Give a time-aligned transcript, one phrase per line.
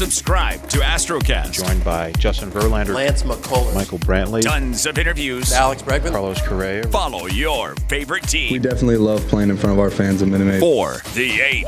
[0.00, 1.52] Subscribe to Astrocast.
[1.52, 5.52] Joined by Justin Verlander, Lance McCullers, Michael Brantley, Tons of interviews.
[5.52, 6.86] Alex Bregman, Carlos Correa.
[6.88, 8.50] Follow your favorite team.
[8.52, 10.60] We definitely love playing in front of our fans at Minute Maid.
[10.60, 11.66] For the H.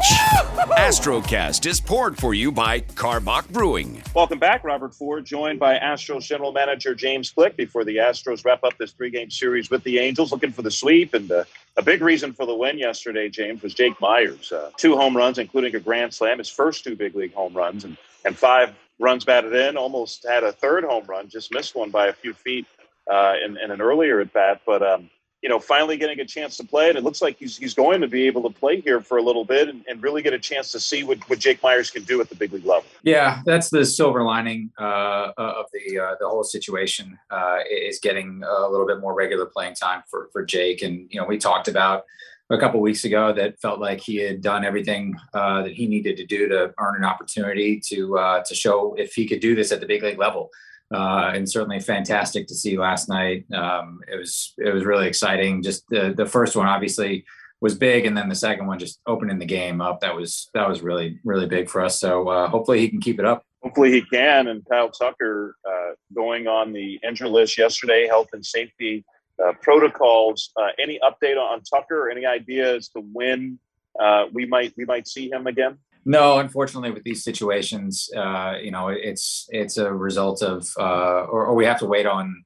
[0.78, 4.02] Astrocast is poured for you by Karbach Brewing.
[4.14, 4.64] Welcome back.
[4.64, 8.92] Robert Ford, joined by Astros general manager James Click before the Astros wrap up this
[8.92, 11.12] three game series with the Angels, looking for the sweep.
[11.12, 11.44] And uh,
[11.76, 14.52] a big reason for the win yesterday, James, was Jake Meyers.
[14.52, 17.84] Uh, two home runs, including a grand slam, his first two big league home runs,
[17.84, 17.91] and,
[18.24, 19.76] and five runs batted in.
[19.76, 22.66] Almost had a third home run, just missed one by a few feet
[23.10, 24.60] uh, in, in, an earlier at bat.
[24.64, 25.10] But um,
[25.42, 28.00] you know, finally getting a chance to play, and it looks like he's he's going
[28.00, 30.38] to be able to play here for a little bit and, and really get a
[30.38, 32.84] chance to see what, what Jake Meyers can do at the big league level.
[33.02, 38.42] Yeah, that's the silver lining uh, of the uh, the whole situation uh, is getting
[38.46, 41.66] a little bit more regular playing time for for Jake, and you know, we talked
[41.66, 42.04] about
[42.52, 46.16] a couple weeks ago that felt like he had done everything uh, that he needed
[46.18, 49.72] to do to earn an opportunity to uh, to show if he could do this
[49.72, 50.50] at the big league level.
[50.94, 53.46] Uh, and certainly fantastic to see last night.
[53.52, 55.62] Um, it was it was really exciting.
[55.62, 57.24] Just the the first one obviously
[57.62, 60.00] was big, and then the second one just opening the game up.
[60.00, 61.98] That was that was really really big for us.
[61.98, 63.46] So uh, hopefully he can keep it up.
[63.62, 64.48] Hopefully he can.
[64.48, 69.04] And Kyle Tucker uh, going on the injury list yesterday, health and safety
[69.44, 70.50] uh, protocols.
[70.56, 72.10] Uh, any update on Tucker?
[72.10, 73.58] Any idea as to when
[74.00, 75.78] uh, we might we might see him again?
[76.04, 81.46] No, unfortunately, with these situations, uh, you know, it's it's a result of, uh, or,
[81.46, 82.44] or, we have to wait on,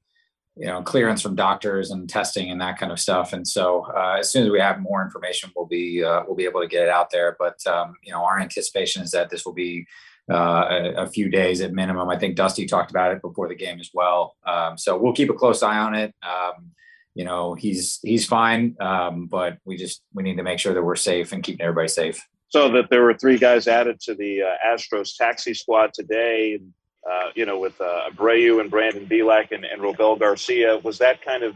[0.56, 3.32] you know, clearance from doctors and testing and that kind of stuff.
[3.32, 6.60] And so, uh, as soon as we have more information, we'll be we'll be able
[6.60, 7.34] to get it out there.
[7.38, 9.86] But um, you know, our anticipation is that this will be
[10.30, 12.08] uh, a, a, few days at minimum.
[12.08, 14.36] I think Dusty talked about it before the game as well.
[14.44, 16.14] Um, so we'll keep a close eye on it.
[16.20, 16.72] Um,
[17.16, 20.82] you know, he's he's fine, um, but we just we need to make sure that
[20.82, 24.42] we're safe and keeping everybody safe so that there were three guys added to the
[24.42, 26.60] uh, Astros taxi squad today.
[27.08, 30.78] Uh, you know, with uh, Abreu and Brandon Bielak and, and Robel Garcia.
[30.78, 31.54] Was that kind of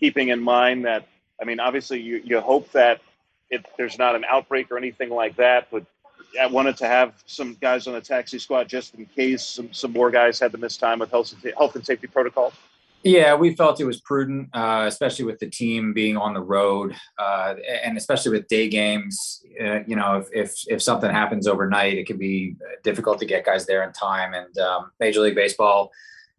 [0.00, 1.06] keeping in mind that?
[1.40, 3.02] I mean, obviously, you, you hope that
[3.50, 5.84] if there's not an outbreak or anything like that, but
[6.40, 9.92] I wanted to have some guys on the taxi squad just in case some, some
[9.92, 12.54] more guys had to miss time with health and, health and safety protocols.
[13.04, 16.96] Yeah, we felt it was prudent, uh, especially with the team being on the road,
[17.18, 17.54] uh,
[17.84, 19.42] and especially with day games.
[19.60, 23.46] Uh, you know, if, if, if something happens overnight, it can be difficult to get
[23.46, 24.34] guys there in time.
[24.34, 25.92] And um, Major League Baseball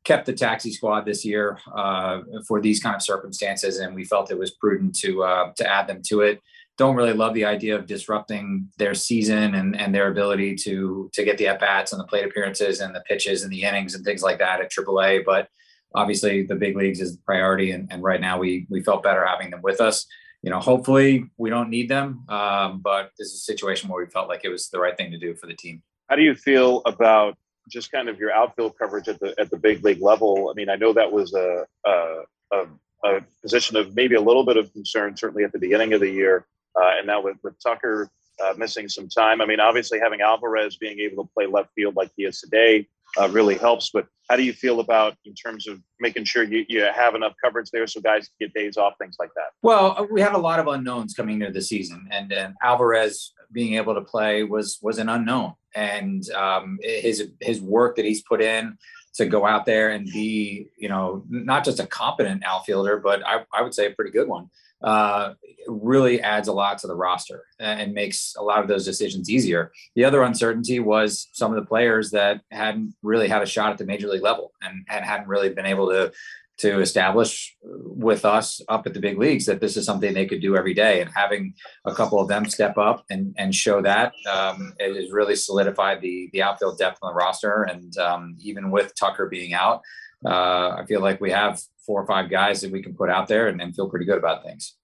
[0.03, 4.31] kept the taxi squad this year uh, for these kind of circumstances, and we felt
[4.31, 6.41] it was prudent to uh, to add them to it.
[6.77, 11.23] Don't really love the idea of disrupting their season and, and their ability to to
[11.23, 14.03] get the at bats and the plate appearances and the pitches and the innings and
[14.03, 15.47] things like that at AAA, but
[15.95, 19.25] obviously the big leagues is the priority and, and right now we we felt better
[19.25, 20.05] having them with us.
[20.41, 24.09] You know hopefully we don't need them um, but this is a situation where we
[24.09, 25.81] felt like it was the right thing to do for the team.
[26.09, 27.37] How do you feel about
[27.69, 30.49] just kind of your outfield coverage at the at the big league level?
[30.49, 32.21] I mean i know that was a a,
[32.53, 32.65] a,
[33.05, 36.09] a position of maybe a little bit of concern certainly at the beginning of the
[36.09, 36.45] year
[36.79, 38.09] uh, and now with, with tucker
[38.41, 39.41] uh, missing some time.
[39.41, 42.87] I mean obviously having alvarez being able to play left field like he is today
[43.19, 43.89] uh, really helps.
[43.91, 47.33] But how do you feel about in terms of making sure you, you have enough
[47.43, 49.49] coverage there so guys get days off, things like that?
[49.61, 53.33] Well, uh, we had a lot of unknowns coming into the season, and, and Alvarez
[53.51, 58.21] being able to play was was an unknown, and um, his his work that he's
[58.21, 58.77] put in
[59.15, 63.43] to go out there and be, you know, not just a competent outfielder, but I,
[63.51, 64.49] I would say a pretty good one
[64.81, 65.33] uh,
[65.67, 69.71] really adds a lot to the roster and makes a lot of those decisions easier.
[69.95, 73.77] The other uncertainty was some of the players that hadn't really had a shot at
[73.77, 76.11] the major league level and, and hadn't really been able to
[76.59, 80.41] to establish with us up at the big leagues that this is something they could
[80.41, 80.99] do every day.
[81.01, 81.53] And having
[81.85, 86.01] a couple of them step up and, and show that um, it has really solidified
[86.01, 87.63] the the outfield depth on the roster.
[87.63, 89.81] And um, even with Tucker being out,
[90.25, 93.27] uh, I feel like we have four or five guys that we can put out
[93.27, 94.75] there and, and feel pretty good about things.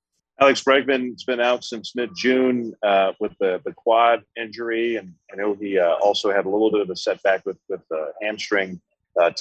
[0.42, 5.54] Alex Bregman's been out since mid-June uh, with the, the quad injury, and I know
[5.54, 8.82] he uh, also had a little bit of a setback with with uh, hamstring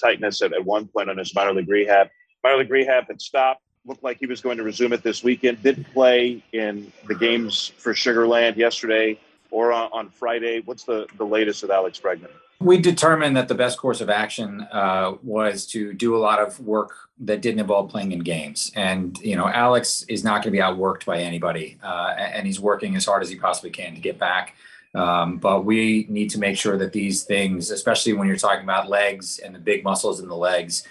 [0.01, 2.09] tightness at, at one point on his minor league rehab.
[2.43, 3.63] Minor league rehab had stopped.
[3.87, 5.63] Looked like he was going to resume it this weekend.
[5.63, 9.19] Didn't play in the games for Sugarland yesterday
[9.51, 10.63] or on, on Friday.
[10.65, 12.31] What's the, the latest with Alex Bregman?
[12.61, 16.59] We determined that the best course of action uh, was to do a lot of
[16.61, 18.73] work that didn't involve playing in games.
[18.75, 21.79] And, you know, Alex is not going to be outworked by anybody.
[21.83, 24.57] Uh, and he's working as hard as he possibly can to get back.
[24.95, 28.89] Um, but we need to make sure that these things, especially when you're talking about
[28.89, 30.87] legs and the big muscles in the legs,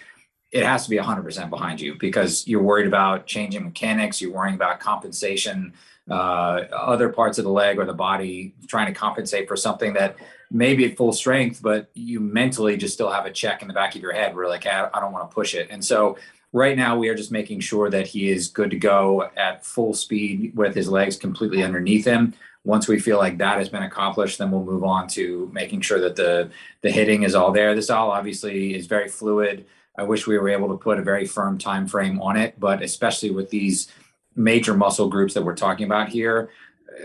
[0.51, 4.55] it has to be 100% behind you because you're worried about changing mechanics, you're worrying
[4.55, 5.73] about compensation,
[6.09, 10.17] uh, other parts of the leg or the body trying to compensate for something that
[10.53, 13.73] may be at full strength, but you mentally just still have a check in the
[13.73, 15.67] back of your head where like, I don't want to push it.
[15.71, 16.17] And so
[16.51, 19.93] right now we are just making sure that he is good to go at full
[19.93, 22.33] speed with his legs completely underneath him
[22.65, 25.99] once we feel like that has been accomplished, then we'll move on to making sure
[25.99, 26.49] that the
[26.81, 27.75] the hitting is all there.
[27.75, 29.65] This all obviously is very fluid.
[29.97, 32.81] I wish we were able to put a very firm time frame on it, but
[32.81, 33.91] especially with these
[34.35, 36.49] major muscle groups that we're talking about here,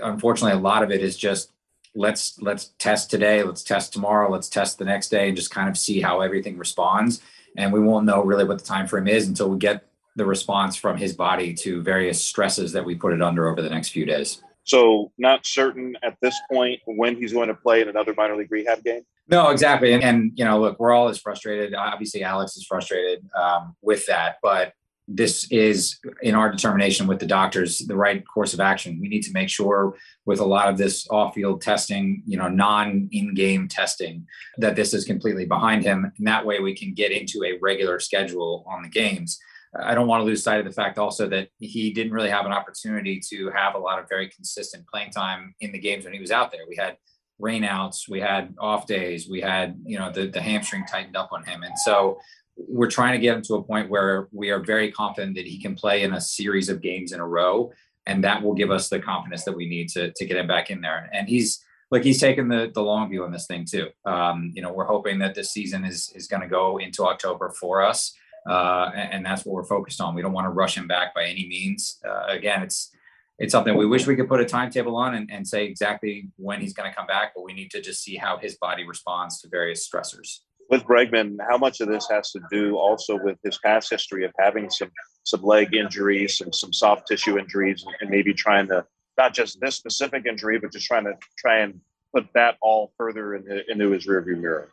[0.02, 1.50] unfortunately, a lot of it is just
[1.94, 5.68] let's let's test today, let's test tomorrow, let's test the next day, and just kind
[5.68, 7.20] of see how everything responds.
[7.56, 9.84] And we won't know really what the time frame is until we get
[10.16, 13.70] the response from his body to various stresses that we put it under over the
[13.70, 14.42] next few days.
[14.64, 18.52] So not certain at this point when he's going to play in another minor league
[18.52, 19.02] rehab game.
[19.28, 19.92] No, exactly.
[19.92, 21.74] And, and you know, look, we're all as frustrated.
[21.74, 24.72] Obviously, Alex is frustrated um, with that, but
[25.10, 29.22] this is in our determination with the doctors the right course of action we need
[29.22, 29.96] to make sure
[30.26, 34.26] with a lot of this off-field testing you know non in-game testing
[34.58, 37.98] that this is completely behind him and that way we can get into a regular
[37.98, 39.38] schedule on the games
[39.78, 42.46] I don't want to lose sight of the fact also that he didn't really have
[42.46, 46.14] an opportunity to have a lot of very consistent playing time in the games when
[46.14, 46.62] he was out there.
[46.66, 46.96] We had
[47.40, 51.44] rainouts, we had off days, we had, you know, the, the hamstring tightened up on
[51.44, 51.62] him.
[51.62, 52.18] And so
[52.66, 55.60] we're trying to get him to a point where we are very confident that he
[55.60, 57.72] can play in a series of games in a row.
[58.06, 60.70] And that will give us the confidence that we need to, to get him back
[60.70, 61.08] in there.
[61.12, 63.88] And he's, like he's taken the the long view on this thing too.
[64.04, 67.50] Um, you know, we're hoping that this season is is going to go into October
[67.50, 68.12] for us,
[68.48, 70.14] uh, and, and, that's what we're focused on.
[70.14, 71.98] We don't want to rush him back by any means.
[72.06, 72.90] Uh, again, it's
[73.38, 76.60] it's something we wish we could put a timetable on and, and say exactly when
[76.60, 79.40] he's going to come back, but we need to just see how his body responds
[79.40, 80.40] to various stressors.
[80.68, 84.32] With Bregman, how much of this has to do also with his past history of
[84.38, 84.90] having some
[85.24, 88.84] some leg injuries and some soft tissue injuries, and maybe trying to
[89.18, 91.80] not just this specific injury, but just trying to try and
[92.14, 94.70] put that all further into, into his rearview mirror.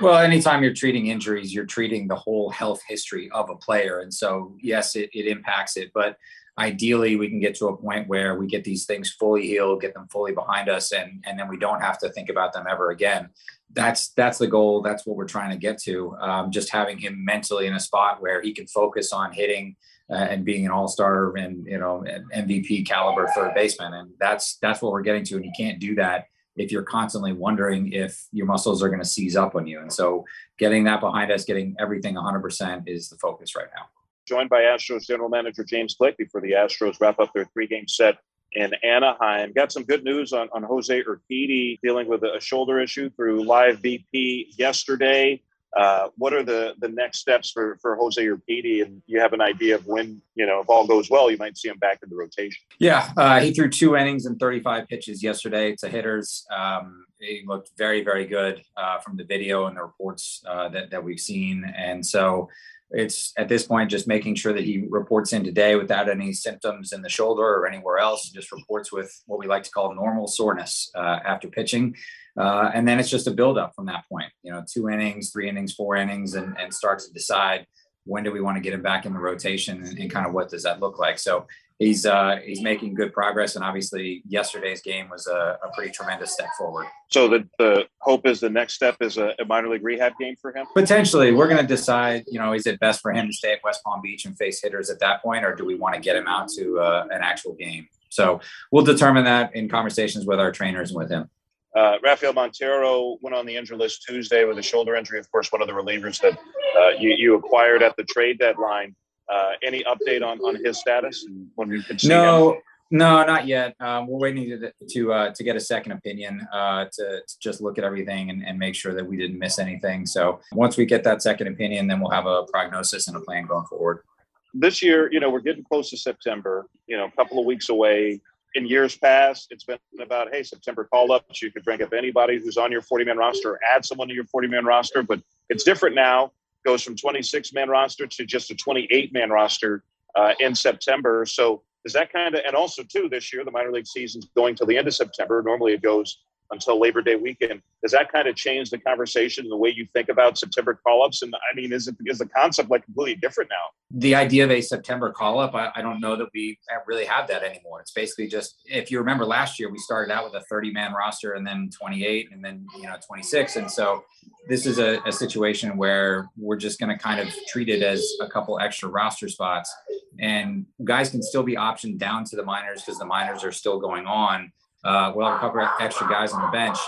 [0.00, 4.00] Well, anytime you're treating injuries, you're treating the whole health history of a player.
[4.00, 5.90] And so, yes, it, it impacts it.
[5.92, 6.16] But
[6.58, 9.94] ideally, we can get to a point where we get these things fully healed, get
[9.94, 12.90] them fully behind us, and, and then we don't have to think about them ever
[12.90, 13.30] again.
[13.72, 14.82] That's that's the goal.
[14.82, 16.16] That's what we're trying to get to.
[16.20, 19.74] Um, just having him mentally in a spot where he can focus on hitting
[20.08, 22.04] uh, and being an all-star and you know
[22.34, 25.36] MVP caliber third baseman, and that's that's what we're getting to.
[25.36, 29.08] And you can't do that if you're constantly wondering if your muscles are going to
[29.08, 29.80] seize up on you.
[29.80, 30.24] And so
[30.56, 33.86] getting that behind us, getting everything 100% is the focus right now.
[34.26, 37.88] Joined by Astros general manager James Click before the Astros wrap up their three game
[37.88, 38.18] set
[38.52, 39.52] in Anaheim.
[39.52, 43.80] Got some good news on, on Jose Urquidy dealing with a shoulder issue through live
[43.82, 45.42] BP yesterday.
[45.76, 48.82] Uh, what are the the next steps for for Jose Urquidy?
[48.82, 51.58] And you have an idea of when you know if all goes well, you might
[51.58, 52.62] see him back in the rotation.
[52.78, 56.46] Yeah, uh, he threw two innings and 35 pitches yesterday to hitters.
[56.56, 60.90] Um, he looked very very good uh, from the video and the reports uh, that
[60.90, 62.48] that we've seen, and so.
[62.96, 66.92] It's at this point just making sure that he reports in today without any symptoms
[66.92, 68.30] in the shoulder or anywhere else.
[68.30, 71.94] Just reports with what we like to call normal soreness uh, after pitching
[72.36, 75.48] uh, and then it's just a buildup from that point, you know, two innings, three
[75.48, 77.66] innings, four innings, and, and start to decide
[78.04, 80.32] when do we want to get him back in the rotation and, and kind of
[80.32, 81.18] what does that look like.
[81.18, 81.46] So
[81.78, 86.32] he's uh, he's making good progress, and obviously yesterday's game was a, a pretty tremendous
[86.32, 86.86] step forward.
[87.10, 90.36] So the, the hope is the next step is a, a minor league rehab game
[90.40, 90.66] for him.
[90.74, 92.24] Potentially, we're going to decide.
[92.26, 94.62] You know, is it best for him to stay at West Palm Beach and face
[94.62, 97.22] hitters at that point, or do we want to get him out to uh, an
[97.22, 97.88] actual game?
[98.10, 98.40] So
[98.70, 101.28] we'll determine that in conversations with our trainers and with him.
[101.74, 105.18] Uh, Rafael Montero went on the injury list Tuesday with a shoulder injury.
[105.18, 106.38] Of course, one of the relievers that
[106.78, 108.94] uh, you, you acquired at the trade deadline.
[109.32, 112.60] Uh, any update on, on his status when we could see no, him?
[112.90, 113.74] No, not yet.
[113.80, 117.60] Um, we're waiting to to, uh, to get a second opinion uh, to, to, just
[117.60, 120.06] look at everything and, and, make sure that we didn't miss anything.
[120.06, 123.46] So once we get that second opinion, then we'll have a prognosis and a plan
[123.46, 124.04] going forward.
[124.52, 126.66] This year, you know, we're getting close to September.
[126.86, 128.20] You know, a couple of weeks away.
[128.54, 131.42] In years past, it's been about hey, September call ups.
[131.42, 134.14] You could bring up anybody who's on your 40 man roster, or add someone to
[134.14, 135.02] your 40 man roster.
[135.02, 136.30] But it's different now.
[136.64, 139.84] Goes from 26 man roster to just a 28 man roster
[140.16, 141.24] uh, in September.
[141.26, 144.54] So is that kind of and also too this year the minor league season's going
[144.54, 145.42] till the end of September.
[145.44, 147.62] Normally it goes until Labor Day weekend.
[147.82, 151.22] Does that kind of change the conversation, the way you think about September call-ups?
[151.22, 153.98] And I mean, is it is the concept like completely different now?
[153.98, 157.42] The idea of a September call-up, I, I don't know that we really have that
[157.42, 157.80] anymore.
[157.80, 161.32] It's basically just if you remember last year, we started out with a 30-man roster
[161.32, 164.04] and then 28 and then you know 26, and so
[164.48, 168.06] this is a, a situation where we're just going to kind of treat it as
[168.20, 169.74] a couple extra roster spots,
[170.18, 173.78] and guys can still be optioned down to the minors because the minors are still
[173.78, 174.50] going on
[174.84, 176.78] uh, we'll have a couple extra guys on the bench.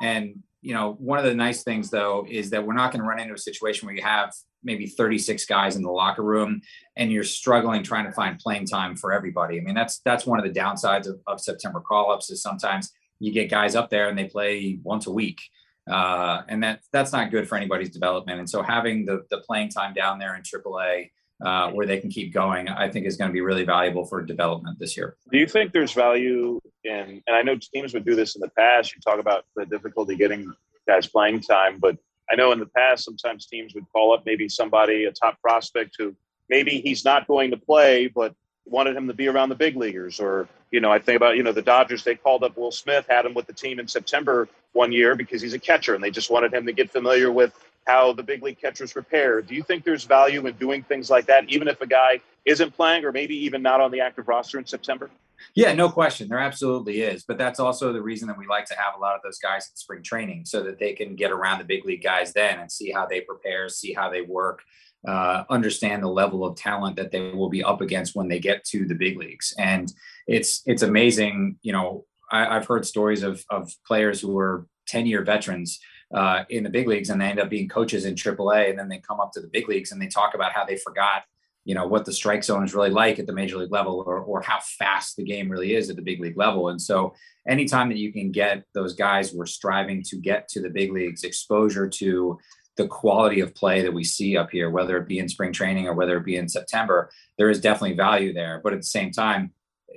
[0.00, 3.08] And, you know, one of the nice things, though, is that we're not going to
[3.08, 4.32] run into a situation where you have
[4.64, 6.60] maybe 36 guys in the locker room
[6.96, 9.58] and you're struggling trying to find playing time for everybody.
[9.58, 13.32] I mean, that's that's one of the downsides of, of September call-ups is sometimes you
[13.32, 15.40] get guys up there and they play once a week.
[15.88, 18.38] Uh, and that that's not good for anybody's development.
[18.38, 21.10] And so having the the playing time down there in AAA
[21.42, 24.22] uh, where they can keep going, I think is going to be really valuable for
[24.22, 25.16] development this year.
[25.30, 28.50] Do you think there's value in, and I know teams would do this in the
[28.50, 30.52] past, you talk about the difficulty getting
[30.86, 31.96] guys playing time, but
[32.30, 35.96] I know in the past, sometimes teams would call up maybe somebody, a top prospect
[35.98, 36.14] who
[36.48, 40.20] maybe he's not going to play, but wanted him to be around the big leaguers.
[40.20, 43.06] Or, you know, I think about, you know, the Dodgers, they called up Will Smith,
[43.08, 46.10] had him with the team in September one year because he's a catcher and they
[46.10, 47.52] just wanted him to get familiar with
[47.86, 49.42] how the big league catchers prepare.
[49.42, 52.74] Do you think there's value in doing things like that, even if a guy isn't
[52.74, 55.10] playing or maybe even not on the active roster in September?
[55.54, 56.28] Yeah, no question.
[56.28, 57.24] There absolutely is.
[57.24, 59.68] But that's also the reason that we like to have a lot of those guys
[59.68, 62.70] in spring training so that they can get around the big league guys then and
[62.70, 64.62] see how they prepare, see how they work,
[65.06, 68.64] uh, understand the level of talent that they will be up against when they get
[68.64, 69.52] to the big leagues.
[69.58, 69.92] And
[70.26, 71.58] it's it's amazing.
[71.62, 75.78] You know, I, have heard stories of of players who were 10 year veterans
[76.14, 78.88] uh, in the big leagues and they end up being coaches in AAA and then
[78.88, 81.24] they come up to the big leagues and they talk about how they forgot
[81.64, 84.18] you know what the strike zone is really like at the major league level or,
[84.20, 86.68] or how fast the game really is at the big league level.
[86.68, 87.14] And so
[87.48, 90.92] anytime that you can get those guys who are striving to get to the big
[90.92, 92.38] leagues exposure to
[92.76, 95.86] the quality of play that we see up here whether it be in spring training
[95.86, 98.60] or whether it be in september there is definitely value there.
[98.62, 99.52] But at the same time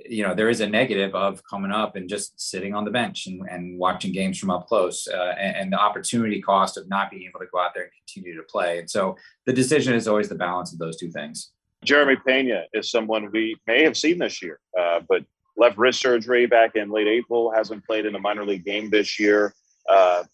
[0.06, 3.26] you know there is a negative of coming up and just sitting on the bench
[3.26, 7.10] and, and watching games from up close uh, and, and, the opportunity cost of not
[7.10, 8.78] being able to go out there and continue to play.
[8.78, 11.52] And so the decision is always the balance of those two things.
[11.84, 15.24] Jeremy pena is someone we may have seen this year uh, but
[15.56, 19.18] left wrist surgery back in late april hasn't played in a minor league game this
[19.18, 19.54] year.
[19.88, 20.24] Uh,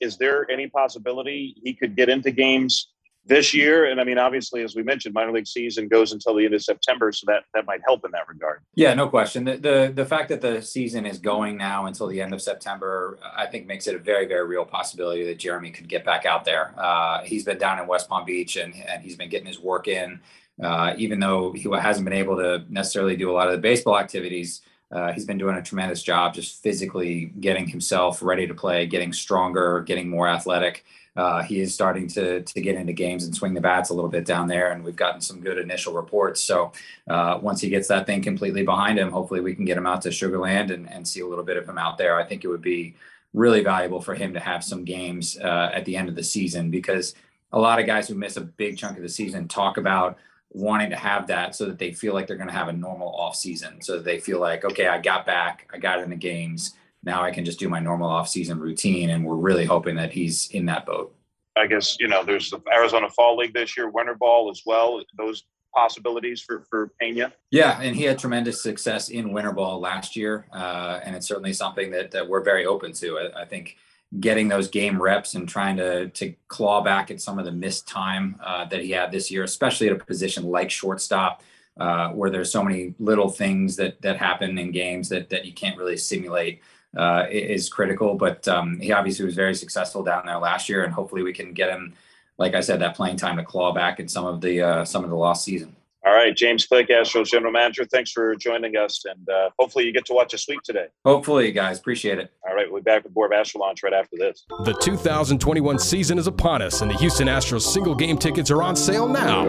[0.00, 2.93] is there any possibility he could get into games
[3.26, 3.90] this year.
[3.90, 6.62] And I mean, obviously, as we mentioned, minor league season goes until the end of
[6.62, 8.60] September, so that that might help in that regard.
[8.74, 9.44] Yeah, no question.
[9.44, 13.18] The the, the fact that the season is going now until the end of September,
[13.36, 16.44] I think makes it a very very real possibility that Jeremy could get back out
[16.44, 16.74] there.
[16.76, 19.88] Uh, he's been down in West Palm Beach and and he's been getting his work
[19.88, 20.20] in,
[20.62, 23.98] uh, even though he hasn't been able to necessarily do a lot of the baseball
[23.98, 24.62] activities.
[24.92, 29.12] Uh, he's been doing a tremendous job just physically getting himself ready to play, getting
[29.12, 30.84] stronger, getting more athletic
[31.16, 34.10] uh, he is starting to to get into games and swing the bats a little
[34.10, 36.40] bit down there, and we've gotten some good initial reports.
[36.40, 36.72] So
[37.08, 40.02] uh, once he gets that thing completely behind him, hopefully we can get him out
[40.02, 42.16] to Sugarland and, and see a little bit of him out there.
[42.16, 42.94] I think it would be
[43.32, 46.70] really valuable for him to have some games uh, at the end of the season
[46.70, 47.14] because
[47.52, 50.18] a lot of guys who miss a big chunk of the season talk about
[50.50, 53.08] wanting to have that so that they feel like they're going to have a normal
[53.16, 56.74] off season so they feel like okay i got back i got in the games
[57.04, 60.50] now I can just do my normal off-season routine, and we're really hoping that he's
[60.50, 61.14] in that boat.
[61.56, 65.02] I guess you know there's the Arizona Fall League this year, Winter Ball as well.
[65.16, 65.44] Those
[65.74, 67.32] possibilities for for Pena.
[67.50, 71.52] Yeah, and he had tremendous success in Winter Ball last year, uh, and it's certainly
[71.52, 73.18] something that, that we're very open to.
[73.18, 73.76] I, I, think
[74.20, 77.86] getting those game reps and trying to to claw back at some of the missed
[77.86, 81.42] time uh, that he had this year, especially at a position like shortstop.
[81.76, 85.52] Uh, where there's so many little things that that happen in games that that you
[85.52, 86.60] can't really simulate
[86.96, 88.14] uh, is critical.
[88.14, 91.52] But um, he obviously was very successful down there last year, and hopefully we can
[91.52, 91.94] get him,
[92.38, 95.04] like I said, that playing time to claw back in some of the uh, some
[95.04, 95.74] of the lost season.
[96.06, 97.86] All right, James Click, Astros general manager.
[97.86, 100.86] Thanks for joining us, and uh, hopefully you get to watch a sweep today.
[101.06, 102.30] Hopefully, you guys, appreciate it.
[102.46, 104.44] All right, we'll be back with more of Astro Launch right after this.
[104.64, 108.76] The 2021 season is upon us, and the Houston Astros single game tickets are on
[108.76, 109.46] sale now.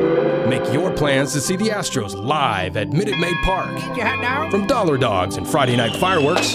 [0.48, 3.78] Make your plans to see the Astros live at Minute Maid Park.
[4.50, 6.54] From Dollar Dogs and Friday Night Fireworks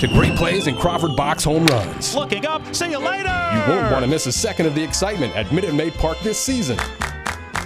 [0.00, 2.16] to great plays and Crawford box home runs.
[2.16, 3.28] Looking up, see you later.
[3.28, 6.38] You won't want to miss a second of the excitement at Minute Maid Park this
[6.38, 6.78] season.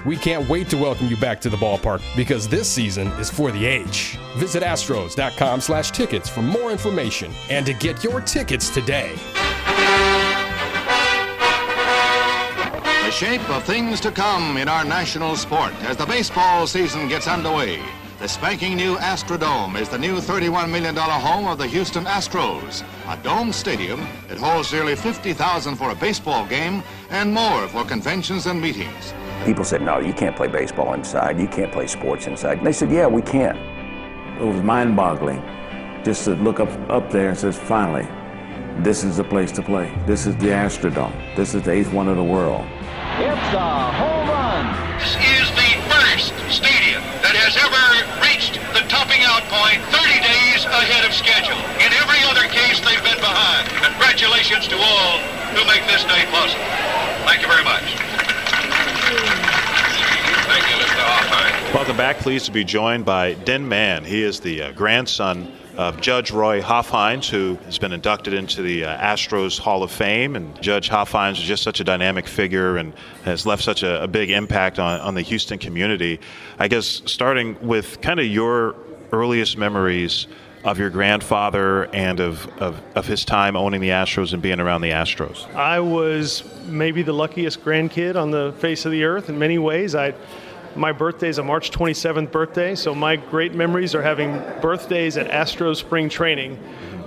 [0.05, 3.51] We can't wait to welcome you back to the ballpark because this season is for
[3.51, 4.19] the age.
[4.37, 9.15] Visit astros.com slash tickets for more information and to get your tickets today.
[13.05, 17.27] The shape of things to come in our national sport as the baseball season gets
[17.27, 17.81] underway.
[18.21, 22.85] The spanking new Astrodome is the new $31 million home of the Houston Astros.
[23.09, 28.47] A dome stadium that holds nearly 50,000 for a baseball game and more for conventions
[28.47, 29.15] and meetings.
[29.45, 31.39] People said, no, you can't play baseball inside.
[31.39, 32.59] You can't play sports inside.
[32.59, 33.57] And they said, yeah, we can.
[34.41, 35.43] It was mind boggling
[36.03, 38.09] just to look up, up there and says, finally,
[38.83, 39.93] this is the place to play.
[40.07, 41.13] This is the Astrodome.
[41.37, 42.67] This is the eighth one of the world.
[43.21, 44.65] It's a home run.
[44.99, 47.85] This is the first stadium that has ever
[48.25, 51.61] reached the topping out point 30 days ahead of schedule.
[51.85, 53.69] In every other case, they've been behind.
[53.93, 55.21] Congratulations to all
[55.53, 56.65] who make this day possible.
[57.29, 57.95] Thank you very much.
[60.51, 60.87] Thank you, Mr.
[60.87, 60.94] Hofheinz.
[61.75, 62.19] Welcome back.
[62.19, 64.05] Pleased to be joined by Den Mann.
[64.05, 68.85] He is the uh, grandson of Judge Roy Hofheinz, who has been inducted into the
[68.85, 70.37] uh, Astros Hall of Fame.
[70.37, 72.93] And Judge Hofheinz is just such a dynamic figure and
[73.25, 76.21] has left such a, a big impact on, on the Houston community.
[76.59, 78.77] I guess starting with kind of your
[79.13, 80.27] earliest memories
[80.65, 84.81] of your grandfather and of, of, of, his time owning the Astros and being around
[84.81, 85.53] the Astros?
[85.55, 89.95] I was maybe the luckiest grandkid on the face of the earth in many ways.
[89.95, 90.15] I
[90.77, 95.29] my birthday is a March 27th birthday, so my great memories are having birthdays at
[95.29, 96.59] Astro Spring Training,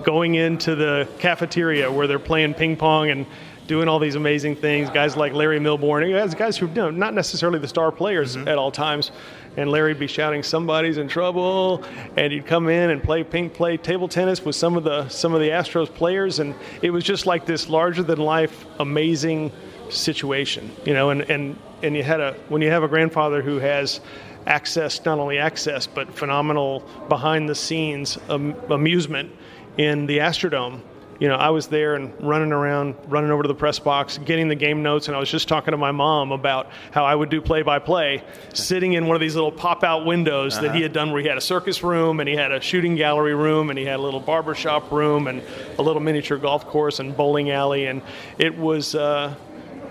[0.04, 3.26] going into the cafeteria where they're playing ping pong and
[3.68, 4.90] doing all these amazing things.
[4.90, 8.48] Guys like Larry Milbourne, guys, guys who you know, not necessarily the star players mm-hmm.
[8.48, 9.12] at all times,
[9.58, 11.84] and Larry'd be shouting, "Somebody's in trouble!"
[12.16, 15.34] and he'd come in and play ping, play table tennis with some of the some
[15.34, 19.52] of the Astros players, and it was just like this larger than life, amazing
[19.90, 21.10] situation, you know.
[21.10, 24.00] And and and you had a when you have a grandfather who has
[24.46, 29.32] access, not only access but phenomenal behind the scenes um, amusement
[29.78, 30.82] in the Astrodome
[31.20, 34.48] you know, I was there and running around, running over to the press box, getting
[34.48, 37.30] the game notes, and I was just talking to my mom about how I would
[37.30, 38.24] do play by play,
[38.54, 40.64] sitting in one of these little pop out windows uh-huh.
[40.64, 40.84] that he uh-huh.
[40.84, 43.70] had done where he had a circus room and he had a shooting gallery room
[43.70, 45.42] and he had a little barbershop room and
[45.80, 47.88] a little miniature golf course and bowling alley.
[47.88, 48.02] And
[48.38, 49.34] it was, uh,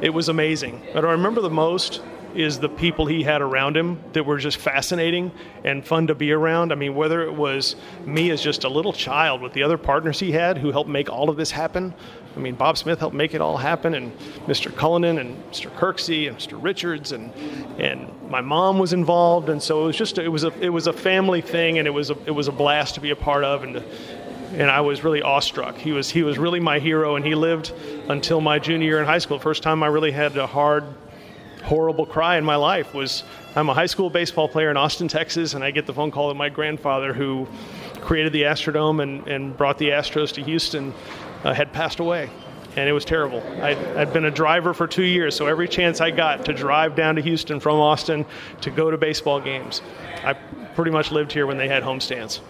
[0.00, 0.82] it was amazing.
[0.92, 2.02] But I remember the most
[2.36, 5.32] is the people he had around him that were just fascinating
[5.64, 6.70] and fun to be around.
[6.70, 10.20] I mean, whether it was me as just a little child with the other partners
[10.20, 11.94] he had who helped make all of this happen.
[12.36, 14.74] I mean, Bob Smith helped make it all happen, and Mr.
[14.74, 15.70] Cullinan and Mr.
[15.74, 16.62] Kirksey and Mr.
[16.62, 17.32] Richards and
[17.80, 20.86] and my mom was involved, and so it was just it was a it was
[20.86, 23.44] a family thing, and it was a it was a blast to be a part
[23.44, 23.84] of, and to,
[24.52, 25.76] and I was really awestruck.
[25.76, 27.72] He was he was really my hero, and he lived
[28.08, 29.38] until my junior year in high school.
[29.38, 30.84] First time I really had a hard
[31.66, 33.24] horrible cry in my life was
[33.56, 36.28] I'm a high school baseball player in Austin, Texas, and I get the phone call
[36.28, 37.48] that my grandfather, who
[38.00, 40.94] created the Astrodome and, and brought the Astros to Houston,
[41.42, 42.30] uh, had passed away.
[42.76, 43.42] And it was terrible.
[43.62, 46.94] I'd, I'd been a driver for two years, so every chance I got to drive
[46.94, 48.26] down to Houston from Austin
[48.60, 49.80] to go to baseball games,
[50.22, 50.34] I
[50.74, 52.40] pretty much lived here when they had homestands.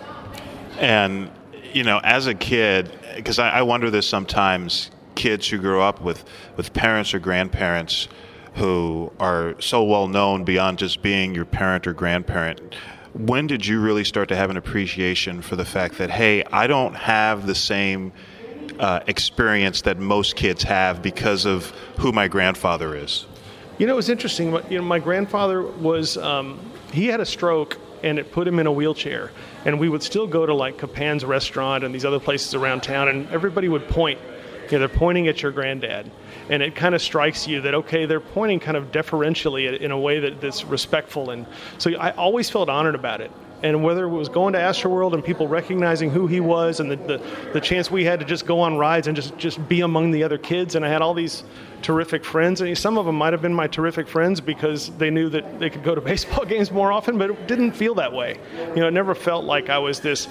[0.78, 1.30] And,
[1.76, 6.00] you know, as a kid, because I, I wonder this sometimes, kids who grow up
[6.00, 6.24] with,
[6.56, 8.08] with parents or grandparents–
[8.56, 12.74] who are so well known beyond just being your parent or grandparent.
[13.12, 16.66] When did you really start to have an appreciation for the fact that, hey, I
[16.66, 18.12] don't have the same
[18.78, 23.26] uh, experience that most kids have because of who my grandfather is?
[23.78, 24.52] You know, it was interesting.
[24.70, 26.58] You know, my grandfather was, um,
[26.92, 29.32] he had a stroke and it put him in a wheelchair.
[29.66, 33.09] And we would still go to like Kaphan's restaurant and these other places around town,
[33.09, 34.18] and everybody would point.
[34.66, 36.11] You know, they're pointing at your granddad
[36.48, 39.98] and it kind of strikes you that okay they're pointing kind of deferentially in a
[39.98, 41.46] way that, that's respectful and
[41.79, 43.31] so i always felt honored about it
[43.66, 46.96] and whether it was going to Astroworld and people recognizing who he was and the,
[46.96, 50.12] the, the, chance we had to just go on rides and just, just be among
[50.12, 50.74] the other kids.
[50.74, 51.42] And I had all these
[51.83, 52.61] terrific friends.
[52.61, 55.68] And some of them might have been my terrific friends because they knew that they
[55.68, 58.38] could go to baseball games more often but it didn't feel that way.
[58.74, 60.29] You know it never felt like I was this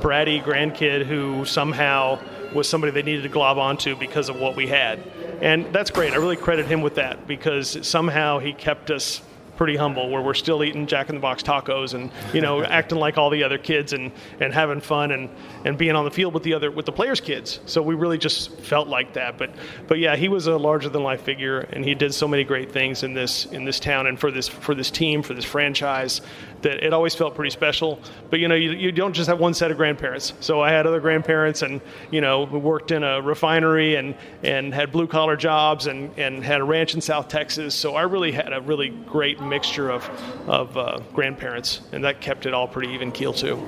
[0.00, 2.20] bratty grandkid who somehow
[2.54, 4.98] was somebody they needed to glob onto because of what we had.
[5.40, 6.12] And that's great.
[6.12, 9.20] I really credit him with that because somehow he kept us
[9.58, 12.98] pretty humble, where we're still eating Jack in the Box tacos and you know acting
[12.98, 15.28] like all the other kids and, and having fun and,
[15.66, 17.60] and being on the field with the other with the players' kids.
[17.66, 19.36] So we really just felt like that.
[19.36, 19.50] But
[19.86, 22.72] but yeah, he was a larger than life figure, and he did so many great
[22.72, 26.22] things in this in this town and for this for this team for this franchise
[26.62, 28.00] that it always felt pretty special.
[28.30, 30.32] But you know, you, you don't just have one set of grandparents.
[30.40, 34.72] So I had other grandparents, and you know, who worked in a refinery and and
[34.72, 37.74] had blue collar jobs and and had a ranch in South Texas.
[37.74, 40.08] So I really had a really great mixture of
[40.48, 43.62] of uh, grandparents, and that kept it all pretty even keel too.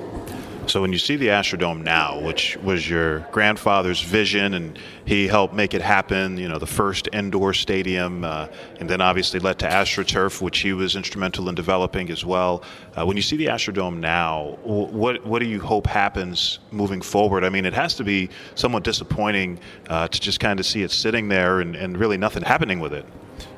[0.67, 5.53] So when you see the Astrodome now, which was your grandfather's vision, and he helped
[5.55, 8.47] make it happen, you know, the first indoor stadium, uh,
[8.79, 12.63] and then obviously led to AstroTurf, which he was instrumental in developing as well.
[12.95, 17.43] Uh, when you see the Astrodome now, what what do you hope happens moving forward?
[17.43, 20.91] I mean, it has to be somewhat disappointing uh, to just kind of see it
[20.91, 23.05] sitting there and, and really nothing happening with it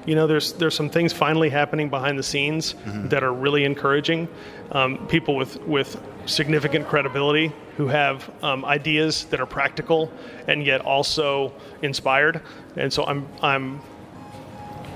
[0.06, 3.08] you know, there's there's some things finally happening behind the scenes mm-hmm.
[3.10, 4.28] that are really encouraging.
[4.72, 10.12] Um, people with with significant credibility who have um, ideas that are practical
[10.48, 12.42] and yet also inspired,
[12.76, 13.82] and so I'm I'm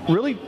[0.09, 0.39] really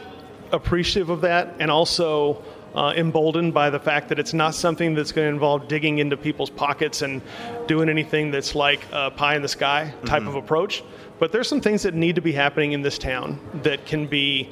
[0.51, 2.43] appreciative of that, and also.
[2.69, 6.15] Uh, emboldened by the fact that it's not something that's going to involve digging into
[6.15, 7.19] people's pockets and
[7.65, 10.27] doing anything that's like a pie in the sky type mm-hmm.
[10.27, 10.83] of approach.
[11.19, 14.49] But there's some things that need to be happening in this town that can be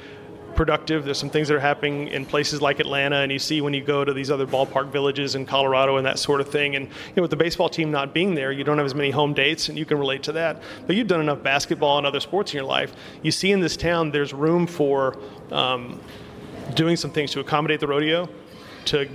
[0.57, 1.05] productive.
[1.05, 3.81] There's some things that are happening in places like Atlanta, and you see when you
[3.81, 6.75] go to these other ballpark villages in Colorado and that sort of thing.
[6.75, 9.11] And you know, with the baseball team not being there, you don't have as many
[9.11, 10.61] home dates, and you can relate to that.
[10.85, 12.93] But you've done enough basketball and other sports in your life.
[13.21, 15.17] You see in this town, there's room for
[15.51, 16.01] um,
[16.73, 18.27] doing some things to accommodate the rodeo,
[18.85, 19.07] to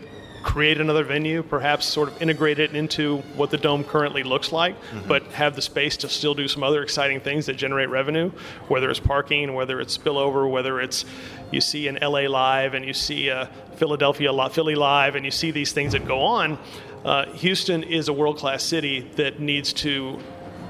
[0.43, 4.75] create another venue, perhaps sort of integrate it into what the dome currently looks like,
[4.81, 5.09] mm-hmm.
[5.09, 8.31] but have the space to still do some other exciting things that generate revenue,
[8.69, 11.05] whether it's parking, whether it's spillover, whether it's
[11.51, 15.51] you see an LA live and you see a Philadelphia Philly live and you see
[15.51, 16.59] these things that go on.
[17.05, 20.19] Uh, Houston is a world class city that needs to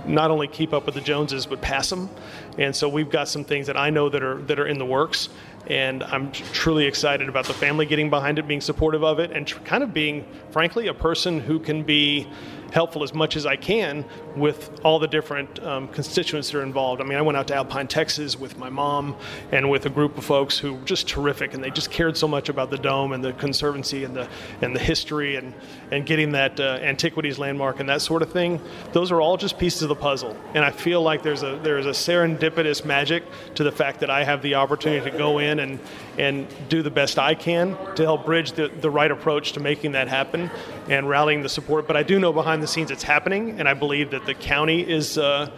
[0.07, 2.11] not only keep up with the Joneses but pass them.
[2.59, 4.87] And so we've got some things that I know that are that are in the
[4.87, 5.29] works
[5.67, 9.47] and I'm truly excited about the family getting behind it, being supportive of it, and
[9.47, 12.27] tr- kind of being, frankly, a person who can be
[12.73, 14.05] helpful as much as I can
[14.35, 17.03] with all the different um, constituents that are involved.
[17.03, 19.15] I mean, I went out to Alpine, Texas with my mom
[19.53, 22.27] and with a group of folks who were just terrific, and they just cared so
[22.27, 24.29] much about the dome and the conservancy and the
[24.63, 25.53] and the history and
[25.91, 28.61] and getting that uh, antiquities landmark and that sort of thing.
[28.93, 31.87] Those are all just pieces of the puzzle, and I feel like there's a there's
[31.87, 33.23] a serendipitous magic
[33.55, 35.79] to the fact that I have the opportunity to go in and
[36.19, 39.93] and do the best I can to help bridge the, the right approach to making
[39.93, 40.51] that happen
[40.89, 41.87] and rallying the support.
[41.87, 44.81] But I do know behind the scenes it's happening, and I believe that the county
[44.81, 45.51] is uh,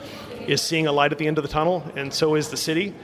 [0.46, 2.94] is seeing a light at the end of the tunnel, and so is the city.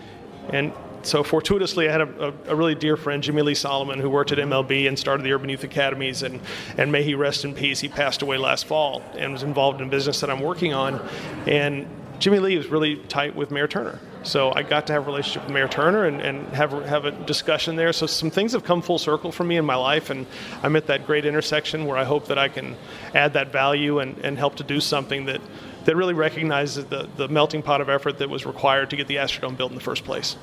[0.53, 4.33] And so fortuitously, I had a, a, really dear friend, Jimmie Lee Solomon, who worked
[4.33, 6.41] at MLB and started the Urban Youth Academies, and,
[6.77, 7.81] and may he rest in peace.
[7.81, 11.01] He passed away last fall and was involved in business that I'm working on.
[11.47, 11.87] And
[12.21, 13.99] Jimmie Lee was really tight with Mayor Turner.
[14.25, 17.11] So I got to have a relationship with Mayor Turner and, and have, have a
[17.11, 17.95] discussion there.
[17.95, 20.27] So some things have come full circle for me in my life, and
[20.63, 22.77] I'm at that great intersection where I hope that I can
[23.15, 25.41] add that value and, and help to do something that,
[25.87, 29.17] that really recognizes the, the melting pot of effort that was required to get the
[29.17, 30.37] Astrodome built in the first place.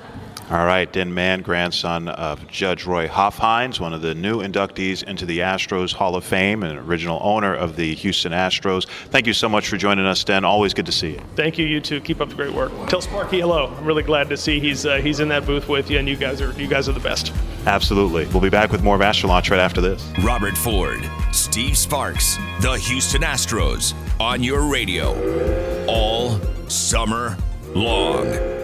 [0.50, 5.26] All right, Den Mann, grandson of Judge Roy Hofheinz, one of the new inductees into
[5.26, 8.88] the Astros Hall of Fame and original owner of the Houston Astros.
[9.10, 10.46] Thank you so much for joining us, Den.
[10.46, 11.22] Always good to see you.
[11.36, 11.66] Thank you.
[11.66, 12.00] You too.
[12.00, 12.72] Keep up the great work.
[12.88, 13.76] Tell Sparky hello.
[13.78, 16.16] I'm really glad to see he's uh, he's in that booth with you, and you
[16.16, 17.34] guys are you guys are the best.
[17.66, 18.26] Absolutely.
[18.28, 20.10] We'll be back with more of Astro Launch right after this.
[20.24, 21.02] Robert Ford,
[21.34, 27.36] Steve Sparks, the Houston Astros on your radio all summer
[27.76, 28.57] long.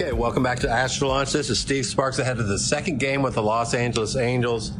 [0.00, 1.32] Okay, welcome back to Astro Launch.
[1.32, 4.70] This is Steve Sparks ahead of the second game with the Los Angeles Angels.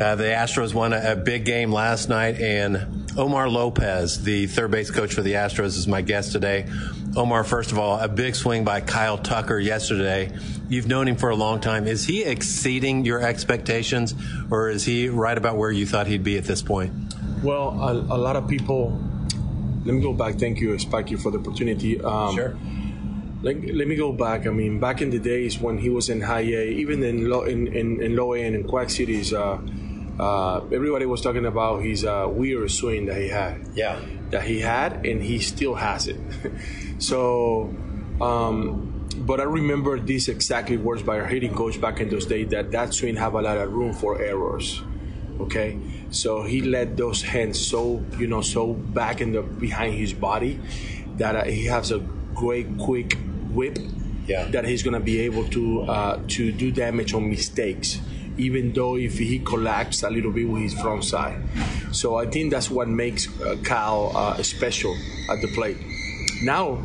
[0.00, 4.70] Uh, the Astros won a, a, big game last night, and Omar Lopez, the third
[4.70, 6.66] base coach for the Astros, is my guest today.
[7.14, 10.34] Omar, first of all, a big swing by Kyle Tucker yesterday.
[10.70, 11.86] You've known him for a long time.
[11.86, 14.14] Is he exceeding your expectations,
[14.50, 16.94] or is he right about where you thought he'd be at this point?
[17.42, 18.98] Well, a, a lot of people.
[19.84, 20.36] Let me go back.
[20.36, 22.00] Thank you, Sparky, for the opportunity.
[22.00, 22.56] Um, sure
[23.42, 24.46] let, let me go back.
[24.46, 27.42] I mean, back in the days when he was in high A, even in low
[27.42, 29.58] in, in, in low A and in Quad Cities, uh,
[30.18, 33.68] uh, everybody was talking about his uh, weird swing that he had.
[33.74, 36.18] Yeah, that he had, and he still has it.
[36.98, 37.74] so,
[38.20, 42.48] um, but I remember these exactly words by our hitting coach back in those days
[42.50, 44.82] that that swing have a lot of room for errors.
[45.38, 45.78] Okay,
[46.10, 50.58] so he let those hands so you know so back in the behind his body
[51.18, 51.98] that uh, he has a
[52.36, 53.18] great quick
[53.50, 53.78] whip
[54.26, 54.44] yeah.
[54.50, 58.00] that he's going to be able to uh, to do damage on mistakes.
[58.38, 61.40] even though if he collapsed a little bit with his front side.
[61.92, 64.94] So I think that's what makes uh, Cal uh, special
[65.30, 65.78] at the plate.
[66.42, 66.76] Now,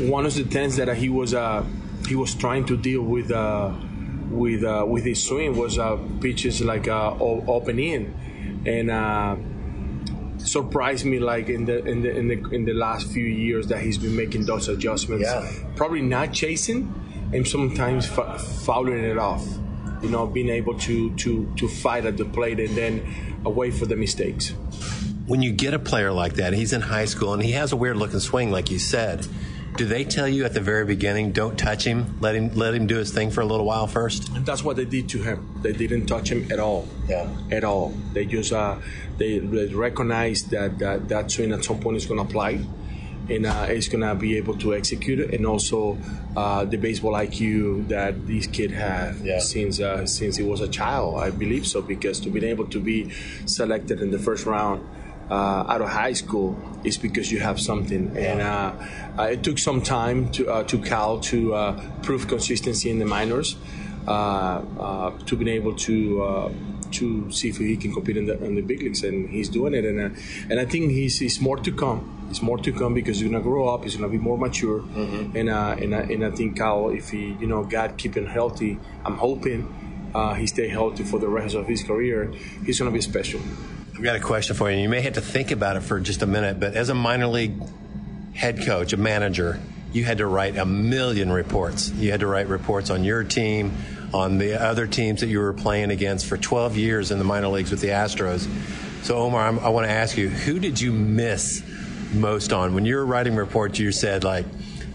[0.00, 1.64] one of the things that he was uh,
[2.06, 3.72] he was trying to deal with uh,
[4.30, 8.14] with uh, with his swing was uh, pitches like uh, open in,
[8.66, 9.36] and uh,
[10.38, 13.80] surprised me like in the in the in the in the last few years that
[13.80, 15.24] he's been making those adjustments.
[15.24, 15.50] Yeah.
[15.76, 16.92] Probably not chasing,
[17.32, 19.46] and sometimes fa- fouling it off.
[20.02, 23.86] You know, being able to to to fight at the plate and then away for
[23.86, 24.50] the mistakes.
[25.26, 27.76] When you get a player like that, he's in high school and he has a
[27.76, 29.26] weird looking swing, like you said.
[29.78, 32.88] Do they tell you at the very beginning, don't touch him, let him let him
[32.88, 34.28] do his thing for a little while first?
[34.30, 35.38] And that's what they did to him.
[35.62, 36.88] They didn't touch him at all.
[37.08, 37.28] Yeah.
[37.52, 37.94] At all.
[38.12, 38.78] They just uh,
[39.18, 42.58] they, they recognized that, that that swing at some point is going to apply,
[43.30, 45.96] and uh, it's going to be able to execute it, and also
[46.36, 49.38] uh, the baseball IQ that this kid had Yeah.
[49.38, 51.20] since uh, since he was a child.
[51.22, 53.10] I believe so because to be able to be
[53.46, 54.80] selected in the first round.
[55.30, 58.72] Uh, out of high school is because you have something, and uh,
[59.18, 63.04] uh, it took some time to uh, to Cal to uh, prove consistency in the
[63.04, 63.56] minors,
[64.06, 64.10] uh,
[64.80, 66.52] uh, to be able to uh,
[66.92, 69.74] to see if he can compete in the in the big leagues, and he's doing
[69.74, 72.00] it, and uh, and I think he's, he's more to come.
[72.30, 73.84] It's more to come because he's gonna grow up.
[73.84, 74.80] He's gonna be more mature,
[75.36, 78.26] and uh, and I, and I think Cal, if he you know God keep him
[78.26, 79.68] healthy, I'm hoping
[80.14, 82.32] uh, he stay healthy for the rest of his career.
[82.64, 83.40] He's gonna be special.
[83.98, 84.78] I've got a question for you.
[84.78, 87.26] You may have to think about it for just a minute, but as a minor
[87.26, 87.60] league
[88.32, 89.58] head coach, a manager,
[89.92, 91.90] you had to write a million reports.
[91.90, 93.72] You had to write reports on your team,
[94.14, 97.48] on the other teams that you were playing against for 12 years in the minor
[97.48, 98.48] leagues with the Astros.
[99.02, 101.64] So, Omar, I'm, I want to ask you, who did you miss
[102.14, 102.74] most on?
[102.74, 104.46] When you were writing reports, you said, like,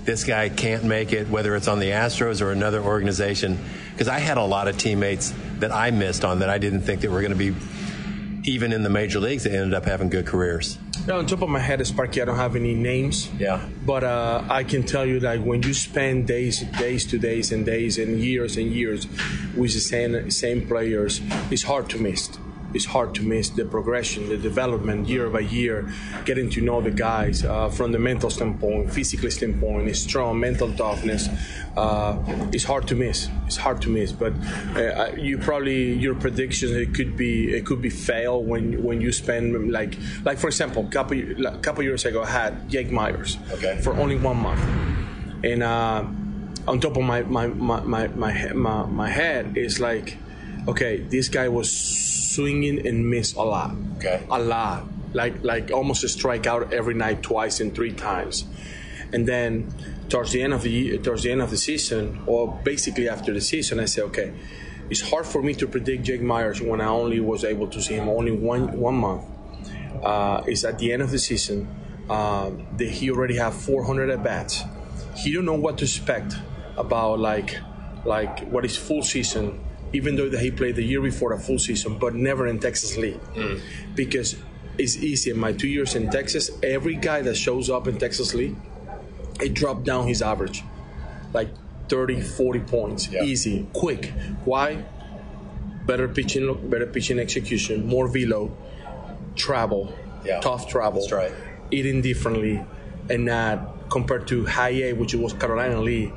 [0.06, 3.60] this guy can't make it, whether it's on the Astros or another organization.
[3.92, 7.02] Because I had a lot of teammates that I missed on that I didn't think
[7.02, 7.54] that were going to be
[8.44, 10.78] even in the major leagues they ended up having good careers.
[11.08, 13.30] Now, on top of my head, Sparky, I don't have any names.
[13.38, 13.68] Yeah.
[13.86, 17.66] But uh, I can tell you that when you spend days, days to days and
[17.66, 19.08] days and years and years
[19.56, 21.20] with the same same players,
[21.52, 22.30] it's hard to miss.
[22.74, 25.90] It's hard to miss the progression, the development year by year,
[26.26, 31.30] getting to know the guys uh, from the mental standpoint, physically standpoint, strong mental toughness.
[31.78, 32.18] Uh,
[32.52, 33.30] it's hard to miss.
[33.48, 34.12] It's hard to miss.
[34.12, 34.34] But
[34.76, 39.12] uh, you probably your predictions it could be it could be fail when when you
[39.12, 43.80] spend like like for example, couple like, couple years ago I had Jake Meyers Okay.
[43.82, 44.62] for only one month,
[45.44, 46.06] and uh,
[46.68, 50.18] on top of my my my my my, my, my head is like,
[50.68, 51.72] okay, this guy was
[52.36, 54.22] swinging and miss a lot, Okay.
[54.30, 58.46] a lot, like like almost a strikeout every night, twice and three times,
[59.12, 59.72] and then
[60.10, 63.42] towards the end of the towards the end of the season, or basically after the
[63.42, 64.34] season, I say, okay,
[64.90, 67.96] it's hard for me to predict Jake Meyers when I only was able to see
[67.96, 69.24] him only one one month.
[70.04, 71.68] Uh, it's at the end of the season
[72.10, 74.64] uh, that he already have 400 at bats.
[75.16, 76.36] He don't know what to expect
[76.78, 77.58] about like
[78.04, 79.63] like what is full season,
[79.94, 82.98] even though that he played the year before a full season, but never in Texas
[82.98, 83.62] League mm.
[83.96, 84.36] because
[84.78, 85.30] it's easy.
[85.30, 88.56] In my two years in Texas, every guy that shows up in Texas League,
[89.40, 90.64] it dropped down his average
[91.32, 91.50] like
[91.90, 94.12] 30, 40 points, easy, quick.
[94.46, 94.84] Why?
[95.86, 98.56] Better pitching, better pitching execution, more velo,
[99.36, 99.94] travel,
[100.26, 100.40] Yeah.
[100.40, 101.32] tough travel, That's right.
[101.72, 102.64] eating differently,
[103.10, 106.12] and not compared to high A, which was Carolina Lee.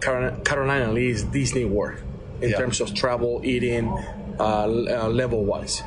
[0.00, 2.00] Carolina, Carolina Lee is Disney World
[2.42, 2.58] in Yeah.
[2.58, 3.88] terms of travel, eating,
[4.38, 5.82] uh, uh, level wise.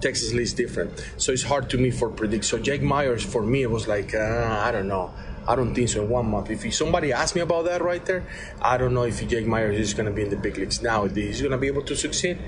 [0.00, 2.44] Texas Lee is different, so it's hard to me for predict.
[2.44, 5.10] So Jake Meyers for me it was like uh, I don't know.
[5.46, 6.50] I don't think so in one month.
[6.50, 8.22] If somebody asked me about that right there,
[8.60, 11.04] I don't know if Jake Meyers is going to be in the big leagues now.
[11.04, 12.38] If he's going to be able to succeed,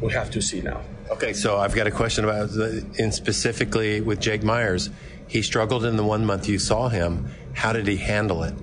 [0.00, 0.80] we have to see now.
[1.10, 4.90] Okay, so I've got a question about, the, in specifically with Jake Meyers.
[5.26, 7.28] He struggled in the one month you saw him.
[7.54, 8.54] How did he handle it?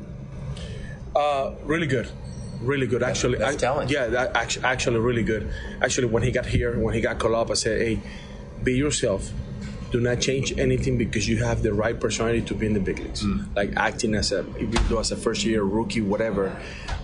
[1.16, 2.08] Uh, really good,
[2.62, 3.04] really good.
[3.04, 3.90] Actually, that's I- talent.
[3.92, 5.50] Yeah, that actually, actually, really good.
[5.82, 8.00] Actually, when he got here, when he got called up, I said, "Hey,
[8.64, 9.32] be yourself.
[9.92, 13.00] Do not change anything because you have the right personality to be in the big
[13.00, 13.26] leagues.
[13.56, 16.56] Like acting as a, even though as a first year rookie, whatever.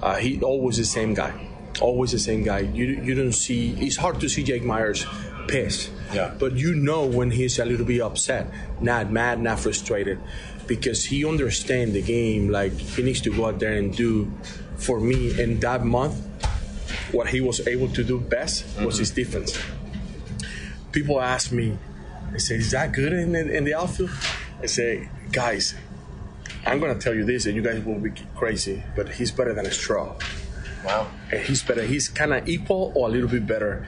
[0.02, 1.34] Uh, he always the same guy.
[1.82, 2.60] Always the same guy.
[2.60, 3.76] You you don't see.
[3.78, 5.06] It's hard to see Jake Meyers
[5.50, 5.92] pissed.
[6.14, 6.34] Yeah.
[6.40, 8.48] But you know when he's a little bit upset,
[8.80, 10.20] not mad, not frustrated,
[10.66, 12.48] because he understands the game.
[12.50, 14.32] Like he needs to go out there and do.
[14.78, 16.16] For me, in that month,
[17.12, 19.58] what he was able to do best was his defense.
[20.92, 21.78] People ask me,
[22.32, 24.12] they say, "Is that good in the, in the outfield?"
[24.62, 25.76] I say, "Guys,
[26.66, 29.66] I'm gonna tell you this, and you guys will be crazy, but he's better than
[29.66, 30.16] a Straw."
[30.86, 31.08] Wow.
[31.32, 31.84] and he's better.
[31.84, 33.86] He's kind of equal or a little bit better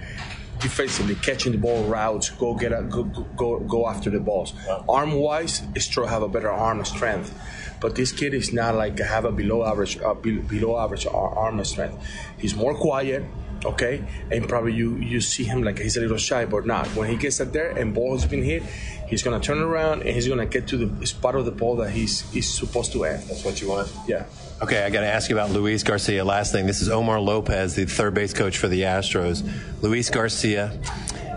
[0.60, 4.54] defensively, catching the ball routes, go get a, go, go go after the balls.
[4.89, 7.34] Arm wise, Straw have a better arm strength,
[7.82, 11.63] but this kid is not like have a below average uh, be- below average arm
[11.65, 11.98] strength.
[12.38, 13.24] He's more quiet.
[13.65, 16.88] Okay, and probably you you see him like he's a little shy, but not.
[16.96, 18.63] When he gets up there and ball has been hit,
[19.10, 21.92] he's gonna turn around and he's gonna get to the spot of the ball that
[21.92, 23.28] he's he's supposed to have.
[23.28, 23.92] That's what you want.
[24.08, 24.26] Yeah.
[24.62, 26.26] Okay, I got to ask you about Luis Garcia.
[26.26, 29.50] Last thing, this is Omar Lopez, the third base coach for the Astros.
[29.82, 30.78] Luis Garcia,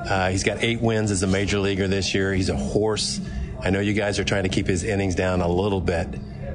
[0.08, 2.34] uh, he's got eight wins as a major leaguer this year.
[2.34, 3.20] He's a horse.
[3.60, 6.08] I know you guys are trying to keep his innings down a little bit,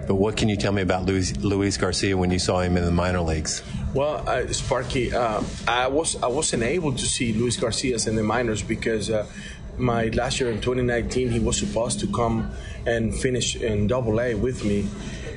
[0.08, 2.86] but what can you tell me about Luis, Luis Garcia when you saw him in
[2.86, 3.62] the minor leagues?
[3.94, 8.24] Well, uh, Sparky, uh, I was I wasn't able to see Luis Garcia in the
[8.24, 9.26] minors because uh,
[9.78, 12.52] my last year in 2019 he was supposed to come
[12.86, 14.88] and finish in Double A with me,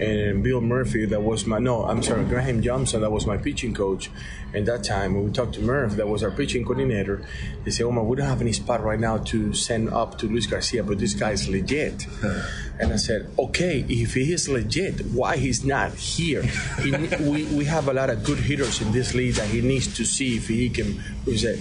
[0.01, 3.75] and Bill Murphy that was my no I'm sorry Graham Johnson that was my pitching
[3.75, 4.11] coach,
[4.55, 7.27] and that time when we talked to Murph that was our pitching coordinator,
[7.65, 10.47] they said, "Omar, we don't have any spot right now to send up to Luis
[10.47, 12.07] Garcia, but this guy is legit."
[12.81, 16.41] And I said, okay, if he is legit, why he's not here?
[16.81, 19.95] He, we, we have a lot of good hitters in this league that he needs
[19.99, 20.99] to see if he can.
[21.27, 21.59] We said,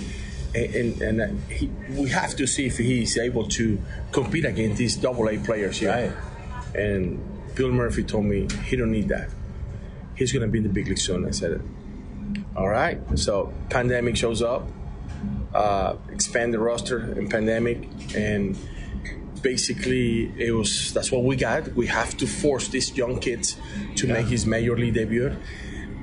[0.56, 3.82] and, and, and he, we have to see if he is able to
[4.14, 5.92] compete against these double A players here.
[5.92, 6.80] Right.
[6.82, 7.20] And
[7.56, 9.30] Bill Murphy told me he don't need that.
[10.16, 11.26] He's going to be in the big league soon.
[11.26, 11.62] I said,
[12.56, 13.00] all right.
[13.18, 14.68] So pandemic shows up,
[15.54, 18.58] uh, expand the roster in pandemic, and
[19.42, 21.74] basically it was that's what we got.
[21.74, 23.58] We have to force these young kids
[23.96, 25.36] to make his major league debut,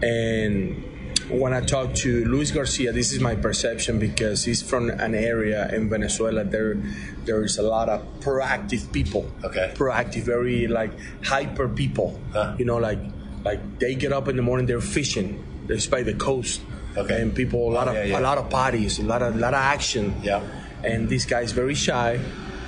[0.03, 0.83] and
[1.29, 5.69] when I talk to Luis Garcia, this is my perception because he's from an area
[5.75, 6.45] in Venezuela.
[6.45, 6.77] There,
[7.25, 9.31] there is a lot of proactive people.
[9.45, 9.73] Okay.
[9.75, 10.91] Proactive, very like
[11.25, 12.21] hyper people.
[12.59, 12.99] You know, like
[13.45, 15.43] like they get up in the morning, they're fishing.
[15.67, 16.61] They're by the coast.
[16.97, 17.21] Okay.
[17.21, 18.19] And people, a lot Oh, of yeah, yeah.
[18.19, 20.15] a lot of parties, a lot of a lot of action.
[20.23, 20.43] Yeah.
[20.85, 22.21] And this guy's very shy,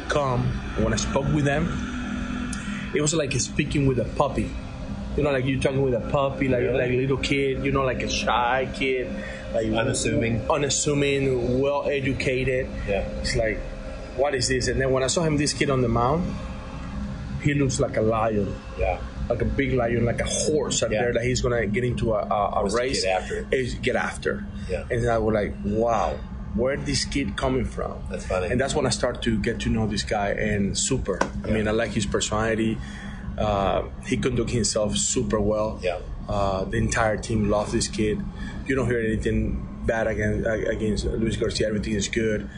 [0.08, 0.50] calm.
[0.76, 1.68] And when I spoke with them,
[2.94, 4.50] it was like speaking with a puppy.
[5.18, 7.64] You know, like you're talking with a puppy, like like a little kid.
[7.64, 9.10] You know, like a shy kid,
[9.52, 10.48] like Unassuming.
[10.48, 12.68] unassuming, well educated.
[12.86, 13.00] Yeah.
[13.20, 13.58] It's like,
[14.16, 14.68] what is this?
[14.68, 16.32] And then when I saw him, this kid on the mound,
[17.42, 18.54] he looks like a lion.
[18.78, 19.00] Yeah.
[19.28, 21.02] Like a big lion, like a horse out Yeah.
[21.02, 23.02] there that he's gonna get into a, a, a race.
[23.02, 23.46] get after.
[23.50, 24.46] Is get after.
[24.70, 24.84] Yeah.
[24.90, 26.16] And then I was like, wow,
[26.54, 27.98] where this kid coming from?
[28.08, 28.48] That's funny.
[28.50, 31.18] And that's when I start to get to know this guy and super.
[31.44, 32.78] I mean, I like his personality.
[33.38, 35.78] Uh, he conduct himself super well.
[35.82, 35.98] Yeah.
[36.28, 38.20] Uh, the entire team loves this kid.
[38.66, 41.68] You don't hear anything bad against against Luis Garcia.
[41.68, 42.50] Everything is good,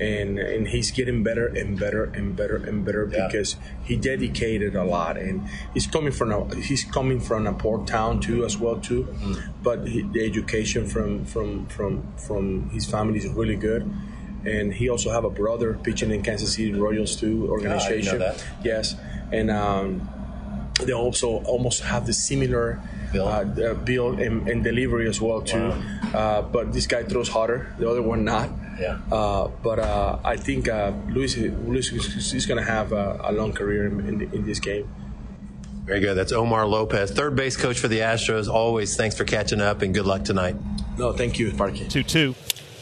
[0.00, 3.26] and and he's getting better and better and better and better Yeah.
[3.26, 5.42] because he dedicated a lot, and
[5.74, 9.42] he's coming from a he's coming from a poor town too as well too, Mm.
[9.62, 13.82] but he, the education from from from from his family is really good.
[14.46, 18.20] And he also have a brother pitching in Kansas City Royals too organization.
[18.20, 18.42] that.
[18.64, 18.94] Yes,
[19.32, 20.08] and um,
[20.86, 22.80] they also almost have the similar
[23.12, 23.26] Bill.
[23.26, 25.72] uh, uh, build and, and delivery as well too.
[26.14, 28.48] Uh, but this guy throws harder, the other one not.
[28.80, 28.98] Yeah.
[29.10, 33.32] Uh, but uh, I think uh, Luis, Luis is, is going to have a, a
[33.32, 34.88] long career in, in, in this game.
[35.84, 36.14] Very good.
[36.14, 38.46] That's Omar Lopez, third base coach for the Astros.
[38.48, 40.54] Always thanks for catching up and good luck tonight.
[40.98, 41.88] No, thank you, Parky.
[41.88, 42.34] 2 2.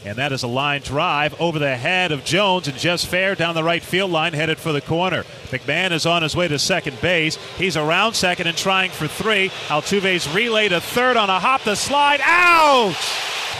[0.05, 3.55] And that is a line drive over the head of Jones and just fair down
[3.55, 5.23] the right field line, headed for the corner.
[5.47, 7.35] McMahon is on his way to second base.
[7.57, 9.49] He's around second and trying for three.
[9.67, 12.21] Altuve's relay to third on a hop, the slide.
[12.23, 12.95] Out!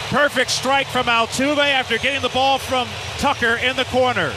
[0.08, 4.32] Perfect strike from Altuve after getting the ball from Tucker in the corner.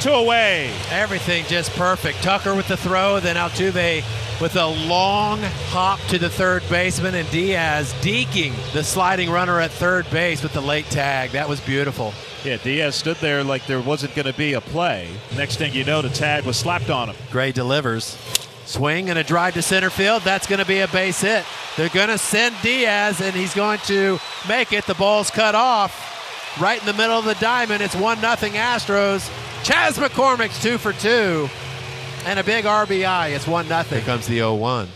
[0.00, 0.72] Two away.
[0.90, 2.22] Everything just perfect.
[2.22, 4.02] Tucker with the throw, then Altuve
[4.40, 9.70] with a long hop to the third baseman, and Diaz deking the sliding runner at
[9.70, 11.30] third base with the late tag.
[11.30, 12.14] That was beautiful.
[12.42, 15.08] Yeah, Diaz stood there like there wasn't going to be a play.
[15.36, 17.16] Next thing you know, the tag was slapped on him.
[17.30, 18.16] Gray delivers.
[18.64, 20.22] Swing and a drive to center field.
[20.22, 21.44] That's going to be a base hit.
[21.76, 24.86] They're going to send Diaz, and he's going to make it.
[24.86, 27.82] The ball's cut off right in the middle of the diamond.
[27.82, 29.30] It's 1 0 Astros.
[29.64, 31.48] Chas McCormick's two for two.
[32.24, 33.34] And a big RBI.
[33.34, 33.82] It's 1 0.
[33.84, 34.88] Here comes the 0 1.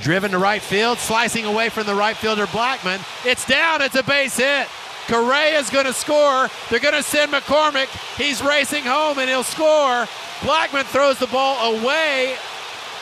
[0.00, 3.00] Driven to right field, slicing away from the right fielder Blackmon.
[3.24, 3.82] It's down.
[3.82, 4.66] It's a base hit.
[5.06, 6.48] Correa's going to score.
[6.70, 7.88] They're going to send McCormick.
[8.16, 10.06] He's racing home and he'll score.
[10.40, 12.36] Blackmon throws the ball away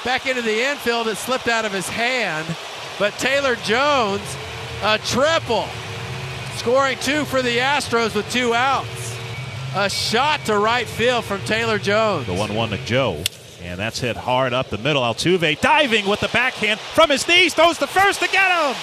[0.05, 1.09] back into the infield.
[1.09, 2.47] It slipped out of his hand.
[2.99, 4.37] But Taylor Jones,
[4.83, 5.69] a triple,
[6.57, 9.00] scoring two for the Astros with two outs.
[9.77, 12.27] A shot to right field from Taylor Jones.
[12.27, 13.23] The 1 1 to Joe.
[13.63, 15.01] And that's hit hard up the middle.
[15.01, 18.75] Altuve diving with the backhand from his knees, throws the first to get him.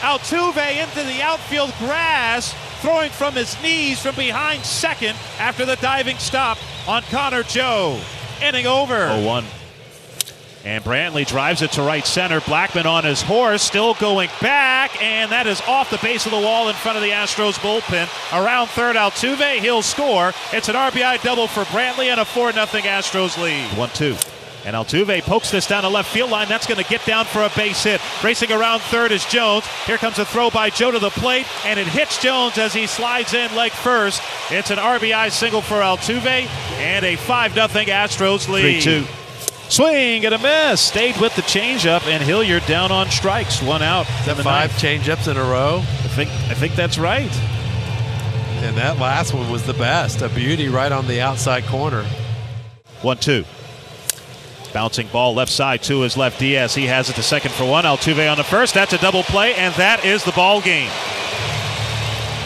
[0.00, 6.18] Altuve into the outfield grass, throwing from his knees from behind second after the diving
[6.18, 6.58] stop
[6.88, 8.00] on Connor Joe.
[8.42, 9.06] Inning over.
[9.08, 9.44] 0 1.
[10.66, 12.40] And Brantley drives it to right center.
[12.40, 16.40] Blackmon on his horse, still going back, and that is off the base of the
[16.40, 18.08] wall in front of the Astros bullpen.
[18.36, 20.32] Around third, Altuve, he'll score.
[20.52, 23.78] It's an RBI double for Brantley and a 4 0 Astros lead.
[23.78, 24.16] 1 2.
[24.64, 26.48] And Altuve pokes this down the left field line.
[26.48, 28.00] That's going to get down for a base hit.
[28.24, 29.64] Racing around third is Jones.
[29.86, 32.88] Here comes a throw by Joe to the plate, and it hits Jones as he
[32.88, 34.20] slides in leg first.
[34.50, 36.48] It's an RBI single for Altuve,
[36.80, 38.82] and a 5 0 Astros lead.
[38.82, 39.06] 3 2.
[39.68, 40.80] Swing and a miss.
[40.80, 43.60] Stayed with the changeup, and Hilliard down on strikes.
[43.60, 44.08] One out.
[44.20, 45.78] Is that five changeups in a row?
[45.78, 47.34] I think I think that's right.
[48.62, 50.22] And that last one was the best.
[50.22, 52.04] A beauty right on the outside corner.
[53.02, 53.44] One two.
[54.72, 56.74] Bouncing ball left side to his left Diaz.
[56.74, 57.84] He has it to second for one.
[57.84, 58.74] Altuve on the first.
[58.74, 60.90] That's a double play, and that is the ball game.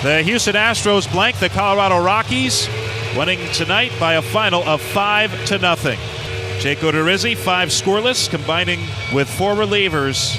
[0.03, 2.68] The Houston Astros blank the Colorado Rockies,
[3.16, 5.99] winning tonight by a final of five to nothing.
[6.61, 8.80] Jake Odorizzi, five scoreless, combining
[9.14, 10.36] with four relievers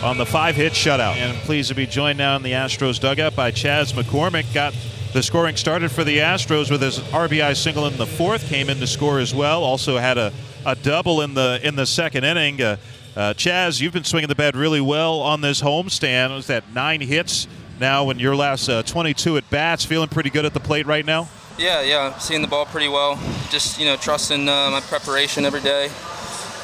[0.00, 1.16] on the five-hit shutout.
[1.16, 4.54] And pleased to be joined now in the Astros dugout by Chas McCormick.
[4.54, 4.76] Got
[5.12, 8.48] the scoring started for the Astros with his RBI single in the fourth.
[8.48, 9.64] Came in to score as well.
[9.64, 10.32] Also had a,
[10.64, 12.62] a double in the in the second inning.
[12.62, 12.76] Uh,
[13.16, 16.30] uh, Chas, you've been swinging the bat really well on this homestand.
[16.30, 17.48] It was that nine hits
[17.80, 19.84] now in your last uh, 22 at bats?
[19.84, 21.28] Feeling pretty good at the plate right now.
[21.58, 23.16] Yeah, yeah, seeing the ball pretty well.
[23.50, 25.86] Just you know, trusting uh, my preparation every day.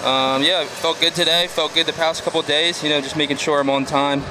[0.05, 1.49] Um, yeah, felt good today.
[1.49, 2.82] Felt good the past couple days.
[2.82, 4.22] You know, just making sure I'm on time,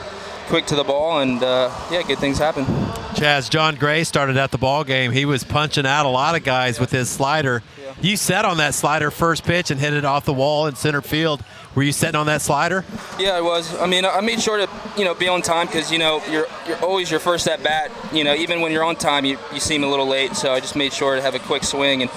[0.48, 2.66] quick to the ball, and uh, yeah, good things happen.
[3.14, 5.12] Chas, Jon Gray started at the ball game.
[5.12, 7.62] He was punching out a lot of guys with his slider.
[7.82, 7.94] Yeah.
[8.02, 11.02] You set on that slider first pitch and hit it off the wall in center
[11.02, 11.44] field.
[11.76, 12.86] Were you sitting on that slider?
[13.20, 13.76] Yeah, I was.
[13.80, 16.46] I mean, I made sure to you know be on time because you know you're
[16.68, 17.92] you're always your first at bat.
[18.14, 20.36] You know, even when you're on time, you, you seem a little late.
[20.36, 22.12] So I just made sure to have a quick swing and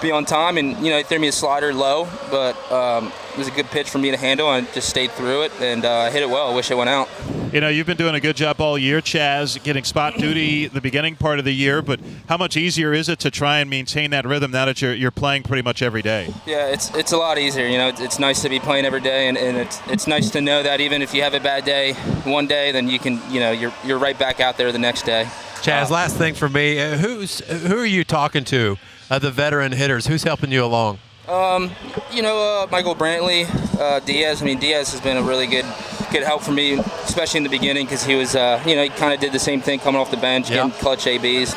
[0.00, 0.56] be on time.
[0.56, 3.66] And you know, he threw me a slider low, but um, it was a good
[3.66, 4.52] pitch for me to handle.
[4.52, 6.52] and just stayed through it and uh, hit it well.
[6.52, 7.08] I wish it went out.
[7.52, 10.80] You know, you've been doing a good job all year, Chas, getting spot duty the
[10.80, 11.82] beginning part of the year.
[11.82, 14.94] But how much easier is it to try and maintain that rhythm now that you're,
[14.94, 16.32] you're playing pretty much every day?
[16.46, 17.66] Yeah, it's it's a lot easier.
[17.66, 20.30] You know, it's, it's nice to be playing every day, and, and it's it's nice
[20.30, 21.92] to know that even if you have a bad day
[22.24, 25.02] one day, then you can you know you're you're right back out there the next
[25.02, 25.28] day.
[25.60, 28.78] Chas, uh, last thing for me, uh, who's who are you talking to?
[29.10, 31.00] Uh, the veteran hitters, who's helping you along?
[31.28, 31.70] Um,
[32.10, 33.46] you know, uh, Michael Brantley,
[33.78, 34.42] uh, Diaz.
[34.42, 35.66] I mean, Diaz has been a really good
[36.12, 38.90] good help for me, especially in the beginning because he was, uh, you know, he
[38.90, 40.56] kind of did the same thing coming off the bench, yeah.
[40.56, 41.54] getting clutch ABs.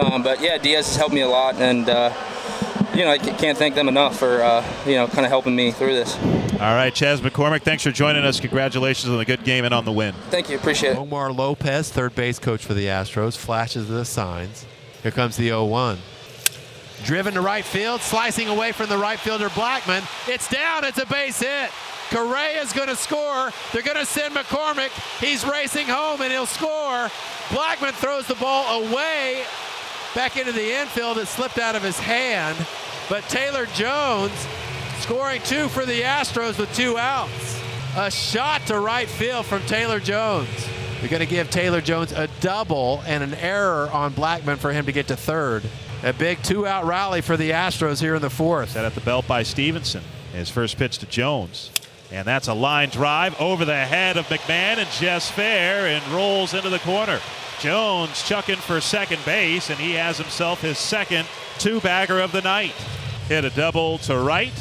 [0.00, 2.12] Um, but yeah, Diaz has helped me a lot, and uh,
[2.94, 5.70] you know, I can't thank them enough for uh, you know kind of helping me
[5.70, 6.16] through this.
[6.54, 8.38] All right, Chas McCormick, thanks for joining us.
[8.38, 10.14] Congratulations on the good game and on the win.
[10.30, 10.96] Thank you, appreciate it.
[10.96, 14.64] Omar Lopez, third base coach for the Astros, flashes the signs.
[15.02, 15.98] Here comes the 0-1.
[17.04, 20.02] Driven to right field, slicing away from the right fielder Blackmon.
[20.32, 20.84] It's down.
[20.84, 21.70] It's a base hit.
[22.10, 23.50] Correa is going to score.
[23.72, 24.90] They're going to send McCormick.
[25.20, 27.08] He's racing home and he'll score.
[27.48, 29.44] Blackmon throws the ball away
[30.14, 31.18] back into the infield.
[31.18, 32.56] It slipped out of his hand.
[33.08, 34.32] But Taylor Jones
[34.98, 37.60] scoring two for the Astros with two outs.
[37.96, 40.48] A shot to right field from Taylor Jones.
[41.00, 44.86] They're going to give Taylor Jones a double and an error on Blackmon for him
[44.86, 45.62] to get to third.
[46.02, 48.70] A big two out rally for the Astros here in the fourth.
[48.70, 50.02] Set at the belt by Stevenson.
[50.32, 51.70] His first pitch to Jones.
[52.14, 56.54] And that's a line drive over the head of McMahon and Jess Fair and rolls
[56.54, 57.18] into the corner.
[57.58, 61.26] Jones chucking for second base, and he has himself his second
[61.58, 62.70] two bagger of the night.
[63.26, 64.52] Hit a double to right,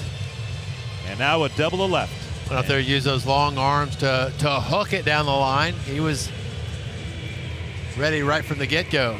[1.05, 2.51] and now a double to left.
[2.51, 5.75] Out there, use those long arms to, to hook it down the line.
[5.85, 6.31] He was
[7.99, 9.15] ready right from the get go.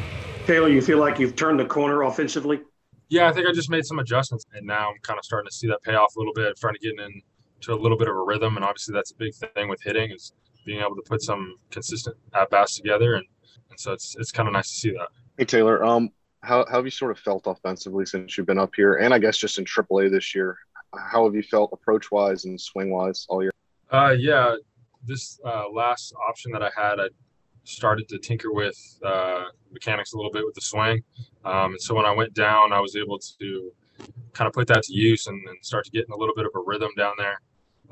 [0.48, 2.62] Taylor, you feel like you've turned the corner offensively?
[3.10, 5.56] Yeah, I think I just made some adjustments, and now I'm kind of starting to
[5.56, 7.22] see that pay off a little bit, trying to get in
[7.64, 8.56] to a little bit of a rhythm.
[8.56, 10.34] And obviously, that's a big thing with hitting is
[10.66, 13.16] being able to put some consistent at bats together.
[13.16, 13.26] And,
[13.70, 15.08] and so it's it's kind of nice to see that.
[15.38, 16.12] Hey Taylor, um,
[16.42, 19.20] how, how have you sort of felt offensively since you've been up here, and I
[19.20, 20.58] guess just in AAA this year?
[20.96, 23.52] How have you felt approach wise and swing wise all year?
[23.92, 24.56] Uh, yeah,
[25.06, 27.08] this uh, last option that I had, I
[27.64, 31.02] started to tinker with uh, mechanics a little bit with the swing.
[31.46, 33.72] Um, and so when I went down, I was able to
[34.34, 36.46] kind of put that to use and, and start to get in a little bit
[36.46, 37.40] of a rhythm down there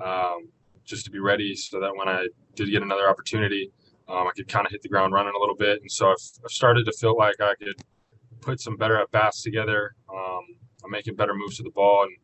[0.04, 0.50] um,
[0.84, 3.72] just to be ready so that when I did get another opportunity,
[4.08, 5.82] um, I could kind of hit the ground running a little bit.
[5.82, 7.82] And so I've, I've started to feel like I could
[8.42, 9.96] put some better at bats together.
[10.14, 10.42] Um,
[10.84, 12.16] I'm making better moves to the ball, and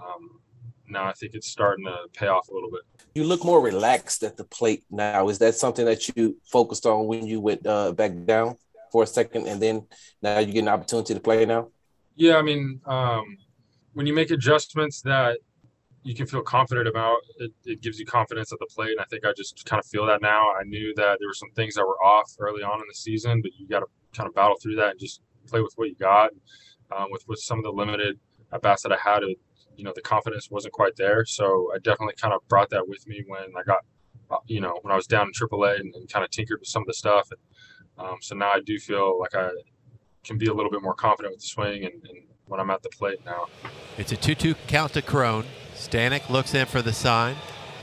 [0.00, 0.40] um,
[0.88, 2.82] now I think it's starting to pay off a little bit.
[3.14, 5.28] You look more relaxed at the plate now.
[5.28, 8.56] Is that something that you focused on when you went uh, back down
[8.92, 9.86] for a second, and then
[10.22, 11.68] now you get an opportunity to play now?
[12.14, 13.36] Yeah, I mean, um,
[13.94, 15.38] when you make adjustments that
[16.06, 18.92] you can feel confident about, it, it gives you confidence at the plate.
[18.92, 20.52] And I think I just kind of feel that now.
[20.52, 23.42] I knew that there were some things that were off early on in the season,
[23.42, 23.86] but you got to
[24.16, 26.30] kind of battle through that and just play with what you got.
[26.96, 28.20] Um, with with some of the limited
[28.52, 29.36] at bats that I had, it,
[29.76, 31.24] you know, the confidence wasn't quite there.
[31.24, 33.80] So I definitely kind of brought that with me when I got,
[34.30, 36.68] uh, you know, when I was down in AAA and, and kind of tinkered with
[36.68, 37.28] some of the stuff.
[37.32, 39.50] And, um, so now I do feel like I
[40.22, 42.82] can be a little bit more confident with the swing and, and when I'm at
[42.82, 43.46] the plate now.
[43.98, 45.44] It's a 2 2 count to Cron.
[45.86, 47.36] Stanek looks in for the sign.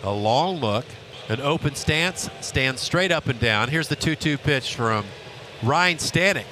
[0.03, 0.85] A long look,
[1.29, 3.69] an open stance, stands straight up and down.
[3.69, 5.05] Here's the 2 2 pitch from
[5.61, 6.45] Ryne Stanek.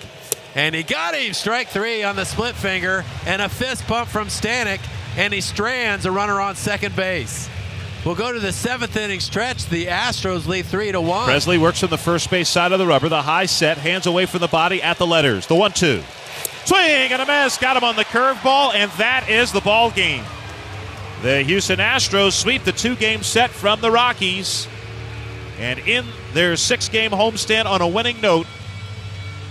[0.56, 4.28] And he got him strike three on the split finger and a fist pump from
[4.28, 4.80] Stanek.
[5.18, 7.50] And he strands a runner on second base.
[8.06, 9.68] We'll go to the seventh inning stretch.
[9.68, 11.30] The Astros lead three to one.
[11.30, 13.10] Pressly works from the first base side of the rubber.
[13.10, 15.48] The high set, hands away from the body at the letters.
[15.48, 16.02] The one two.
[16.66, 17.58] Swing and a miss.
[17.58, 20.24] Got him on the curveball, and that is the ball game.
[21.22, 24.68] The Houston Astros sweep the two game set from the Rockies.
[25.60, 26.04] And in
[26.34, 28.48] their six game homestand on a winning note,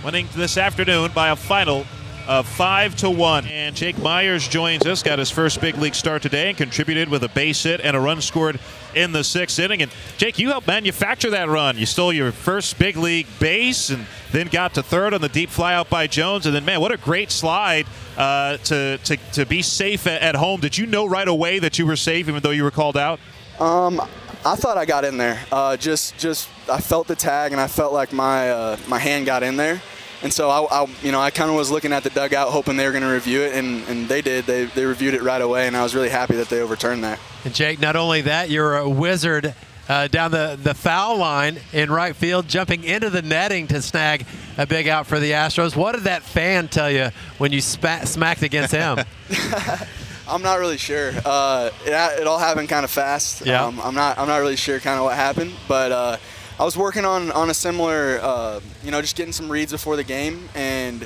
[0.03, 1.85] winning this afternoon by a final
[2.27, 3.45] of five to one.
[3.45, 7.23] And Jake Meyers joins us, got his first big league start today, and contributed with
[7.23, 8.59] a base hit and a run scored
[8.95, 9.81] in the sixth inning.
[9.81, 11.77] And Jake, you helped manufacture that run.
[11.77, 15.49] You stole your first big league base, and then got to third on the deep
[15.49, 16.45] fly out by Jones.
[16.45, 17.85] And then, man, what a great slide
[18.17, 20.61] uh, to, to to be safe at, at home.
[20.61, 23.19] Did you know right away that you were safe, even though you were called out?
[23.59, 24.01] Um,
[24.43, 25.39] I thought I got in there.
[25.51, 29.25] Uh, just, just I felt the tag, and I felt like my uh, my hand
[29.25, 29.81] got in there.
[30.23, 32.77] And so I, I you know, I kind of was looking at the dugout, hoping
[32.77, 34.45] they were going to review it, and, and they did.
[34.45, 37.19] They, they reviewed it right away, and I was really happy that they overturned that.
[37.43, 39.55] And Jake, not only that, you're a wizard
[39.89, 44.25] uh, down the, the foul line in right field, jumping into the netting to snag
[44.57, 45.75] a big out for the Astros.
[45.75, 47.09] What did that fan tell you
[47.39, 48.99] when you spat, smacked against him?
[50.27, 51.11] I'm not really sure.
[51.25, 53.45] Uh, it, it, all happened kind of fast.
[53.45, 53.65] Yeah.
[53.65, 54.17] Um, I'm not.
[54.17, 56.17] I'm not really sure kind of what happened, but uh,
[56.59, 59.95] I was working on on a similar, uh, you know, just getting some reads before
[59.95, 61.05] the game, and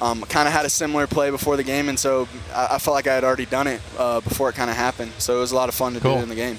[0.00, 2.94] um, kind of had a similar play before the game, and so I, I felt
[2.94, 5.12] like I had already done it uh, before it kind of happened.
[5.18, 6.14] So it was a lot of fun to cool.
[6.14, 6.58] do it in the game.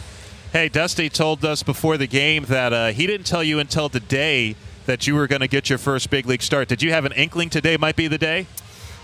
[0.53, 4.55] Hey, Dusty told us before the game that uh, he didn't tell you until today
[4.85, 6.69] that you were going to get your first big league start.
[6.69, 8.47] Did you have an inkling today might be the day?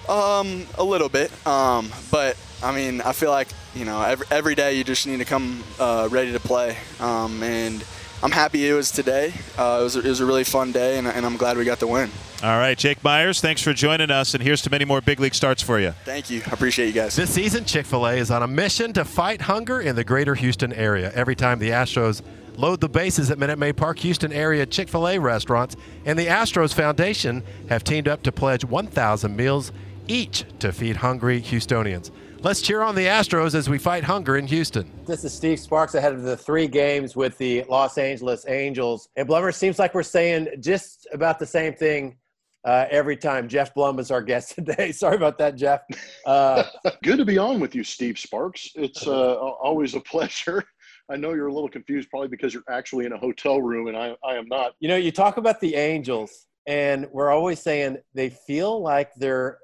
[0.08, 1.32] Um, a little bit.
[1.46, 5.18] Um, but I mean, I feel like you know every, every day you just need
[5.18, 7.84] to come uh, ready to play, um, and
[8.24, 9.34] I'm happy it was today.
[9.58, 11.66] Uh, it, was a, it was a really fun day, and, and I'm glad we
[11.66, 12.10] got the win.
[12.42, 15.36] All right, Jake Meyers, thanks for joining us, and here's to many more big league
[15.36, 15.92] starts for you.
[16.06, 16.42] Thank you.
[16.48, 17.18] I appreciate you guys.
[17.18, 20.36] This season, Chick fil A is on a mission to fight hunger in the greater
[20.36, 21.12] Houston area.
[21.14, 22.22] Every time the Astros
[22.56, 26.28] load the bases at Minute Maid Park, Houston area Chick fil A restaurants and the
[26.28, 29.74] Astros Foundation have teamed up to pledge 1,000 meals
[30.08, 32.10] each to feed hungry Houstonians.
[32.44, 34.91] Let's cheer on the Astros as we fight hunger in Houston.
[35.06, 39.08] This is Steve Sparks ahead of the three games with the Los Angeles Angels.
[39.16, 42.18] And Blummer seems like we're saying just about the same thing
[42.66, 43.48] uh, every time.
[43.48, 44.91] Geoff Blum is our guest today.
[44.91, 45.84] Sorry about that, Geoff.
[46.26, 46.66] Uh,
[47.04, 48.72] Good to be on with you, Steve Sparks.
[48.76, 50.66] It's uh, always a pleasure.
[51.10, 53.96] I know you're a little confused, probably because you're actually in a hotel room, and
[53.96, 54.74] I, I am not.
[54.82, 59.60] You know, you talk about the Angels, and we're always saying they feel like they're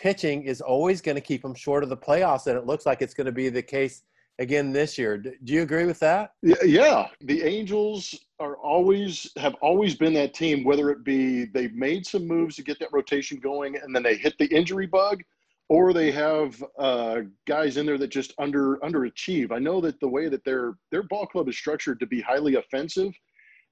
[0.00, 3.02] pitching is always going to keep them short of the playoffs, and it looks like
[3.02, 4.02] it's going to be the case
[4.38, 5.16] again this year.
[5.18, 6.32] Do you agree with that?
[6.42, 10.64] Yeah, the Angels are always have always been that team.
[10.64, 14.16] Whether it be they've made some moves to get that rotation going, and then they
[14.16, 15.22] hit the injury bug,
[15.68, 19.52] or they have uh, guys in there that just under underachieve.
[19.52, 22.56] I know that the way that their their ball club is structured to be highly
[22.56, 23.12] offensive.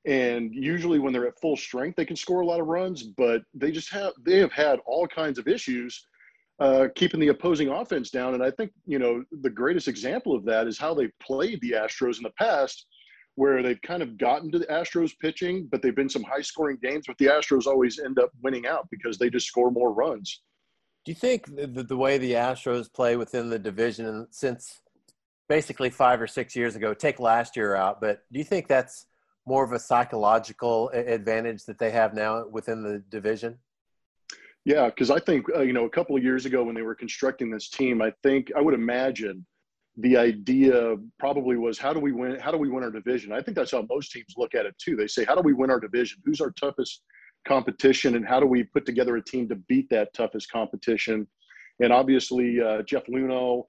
[0.06, 3.02] And usually, when they're at full strength, they can score a lot of runs.
[3.02, 6.06] But they just have they have had all kinds of issues
[6.60, 8.34] uh, keeping the opposing offense down.
[8.34, 11.72] And I think, you know, the greatest example of that is how they played the
[11.72, 12.86] Astros in the past,
[13.34, 16.78] where they've kind of gotten to the Astros pitching, but they've been some high scoring
[16.80, 20.42] games, but the Astros always end up winning out because they just score more runs.
[21.04, 24.80] Do you think the, the way the Astros play within the division since
[25.48, 29.06] basically five or six years ago, take last year out, but do you think that's
[29.46, 33.58] more of a psychological advantage that they have now within the division?
[34.64, 36.94] Yeah, because I think uh, you know a couple of years ago when they were
[36.94, 39.44] constructing this team, I think I would imagine
[39.98, 42.38] the idea probably was how do we win?
[42.40, 43.32] How do we win our division?
[43.32, 44.96] I think that's how most teams look at it too.
[44.96, 46.20] They say how do we win our division?
[46.24, 47.02] Who's our toughest
[47.46, 51.26] competition, and how do we put together a team to beat that toughest competition?
[51.80, 53.64] And obviously, uh, Jeff Luhnow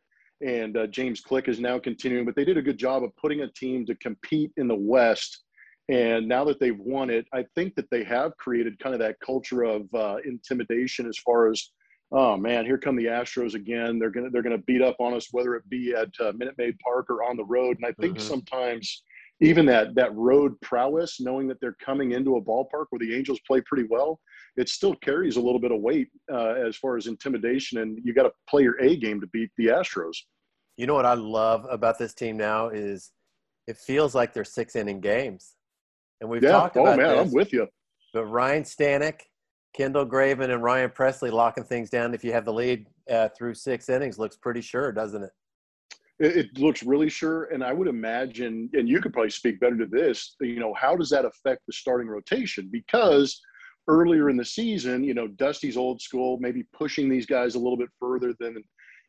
[0.45, 2.25] and uh, James Click is now continuing.
[2.25, 5.43] But they did a good job of putting a team to compete in the West.
[5.89, 9.19] And now that they've won it, I think that they have created kind of that
[9.19, 11.71] culture of uh, intimidation as far as,
[12.11, 13.99] oh man, here come the Astros again.
[13.99, 16.77] They're gonna they're gonna beat up on us, whether it be at uh, Minute Maid
[16.79, 17.77] Park or on the road.
[17.77, 18.27] And I think Mm-hmm.
[18.27, 19.03] sometimes
[19.41, 23.39] even that that road prowess, knowing that they're coming into a ballpark where the Angels
[23.45, 24.19] play pretty well,
[24.55, 27.79] it still carries a little bit of weight uh, as far as intimidation.
[27.79, 30.15] And you got to play your A game to beat the Astros.
[30.77, 33.11] You know what I love about this team now is
[33.67, 35.54] it feels like they're six inning games.
[36.21, 36.51] And we've yeah.
[36.51, 37.27] talked oh about man, this.
[37.27, 37.67] I'm with you.
[38.13, 39.21] But Ryne Stanek,
[39.75, 43.55] Kendall Graveman, and Ryan Pressly locking things down if you have the lead uh, through
[43.55, 45.31] six innings looks pretty sure, doesn't it?
[46.19, 49.77] It, it looks really sure, and I would imagine, and you could probably speak better
[49.77, 50.35] to this.
[50.39, 52.69] You know, how does that affect the starting rotation?
[52.71, 53.41] Because
[53.87, 57.77] earlier in the season, you know, Dusty's old school, maybe pushing these guys a little
[57.77, 58.63] bit further than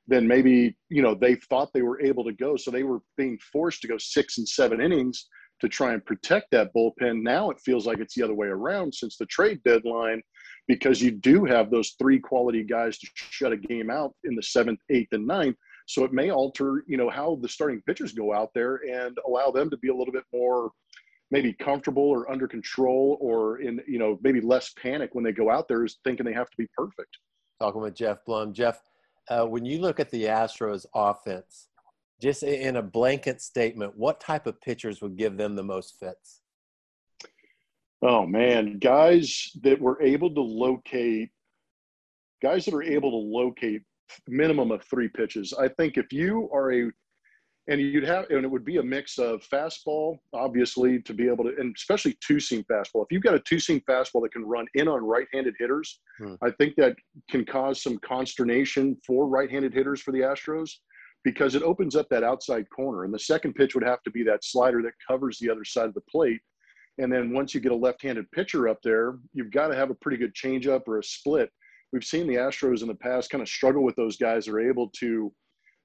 [0.08, 2.56] than maybe you know they thought they were able to go.
[2.56, 5.26] So they were being forced to go six and seven innings
[5.60, 7.22] to try and protect that bullpen.
[7.22, 10.22] Now it feels like it's the other way around since the trade deadline,
[10.68, 14.42] because you do have those three quality guys to shut a game out in the
[14.42, 15.56] seventh, eighth, and ninth.
[15.86, 19.50] So it may alter, you know, how the starting pitchers go out there and allow
[19.50, 20.70] them to be a little bit more
[21.30, 25.50] maybe comfortable or under control or in, you know, maybe less panic when they go
[25.50, 27.18] out there is thinking they have to be perfect.
[27.60, 28.52] Talking with Geoff Blum.
[28.52, 28.80] Geoff,
[29.28, 31.68] uh, when you look at the Astros offense,
[32.20, 36.40] just in a blanket statement, what type of pitchers would give them the most fits?
[38.02, 41.30] Oh man, guys that were able to locate
[42.42, 43.82] guys that are able to locate
[44.28, 45.52] minimum of three pitches.
[45.58, 46.90] I think if you are a
[47.68, 51.44] and you'd have and it would be a mix of fastball, obviously, to be able
[51.44, 53.02] to and especially two seam fastball.
[53.02, 56.00] If you've got a two seam fastball that can run in on right handed hitters,
[56.18, 56.34] Hmm.
[56.42, 56.96] I think that
[57.30, 60.70] can cause some consternation for right handed hitters for the Astros
[61.24, 63.04] because it opens up that outside corner.
[63.04, 65.86] And the second pitch would have to be that slider that covers the other side
[65.88, 66.40] of the plate.
[66.98, 69.94] And then once you get a left-handed pitcher up there, you've got to have a
[69.94, 71.50] pretty good changeup or a split.
[71.92, 74.60] We've seen the Astros in the past kind of struggle with those guys that are
[74.60, 75.32] able to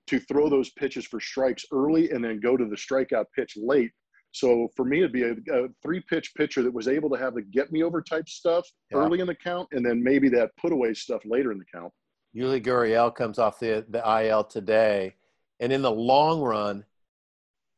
[0.08, 3.92] to throw those pitches for strikes early and then go to the strikeout pitch late.
[4.32, 7.44] So for me, it'd be a, a three-pitch pitcher that was able to have the
[7.44, 8.98] get me over type stuff Yeah.
[8.98, 11.94] early in the count, and then maybe that put away stuff later in the count.
[12.36, 15.16] Yuli Gurriel comes off the, the IL today.
[15.62, 16.84] And in the long run,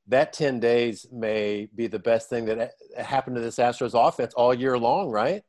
[0.08, 4.54] that 10 days may be the best thing that happened to this Astros offense all
[4.54, 5.44] year long, right?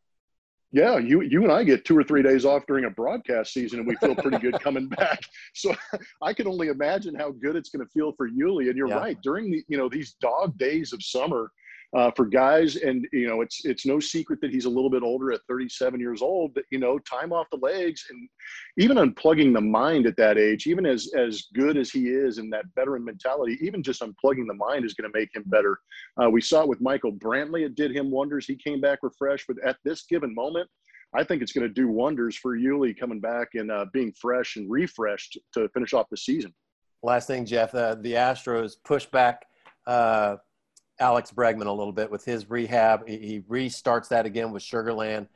[0.72, 3.78] Yeah, you you and I get two or three days off during a broadcast season,
[3.78, 5.20] and we feel pretty good coming back.
[5.54, 5.72] So
[6.20, 8.68] I can only imagine how good it's going to feel for Yuli.
[8.68, 8.98] And you're Yeah.
[8.98, 11.52] right, during the you know these dog days of summer
[11.94, 15.02] uh, for guys, and you know it's it's no secret that he's a little bit
[15.02, 16.52] older at 37 years old.
[16.54, 18.28] But you know, time off the legs, and
[18.78, 22.50] even unplugging the mind at that age, even as as good as he is in
[22.50, 25.78] that veteran mentality, even just unplugging the mind is going to make him better.
[26.20, 28.46] Uh, we saw it with Michael Brantley; it did him wonders.
[28.46, 30.68] He came back refreshed, but at this given moment.
[31.16, 34.56] I think it's going to do wonders for Yuli coming back and uh, being fresh
[34.56, 36.52] and refreshed to finish off the season.
[37.04, 39.44] Last thing, Geoff, uh, the Astros push back
[39.86, 40.36] uh,
[41.00, 43.08] Alex Bregman a little bit with his rehab.
[43.08, 45.28] He, restarts that again with Sugar Land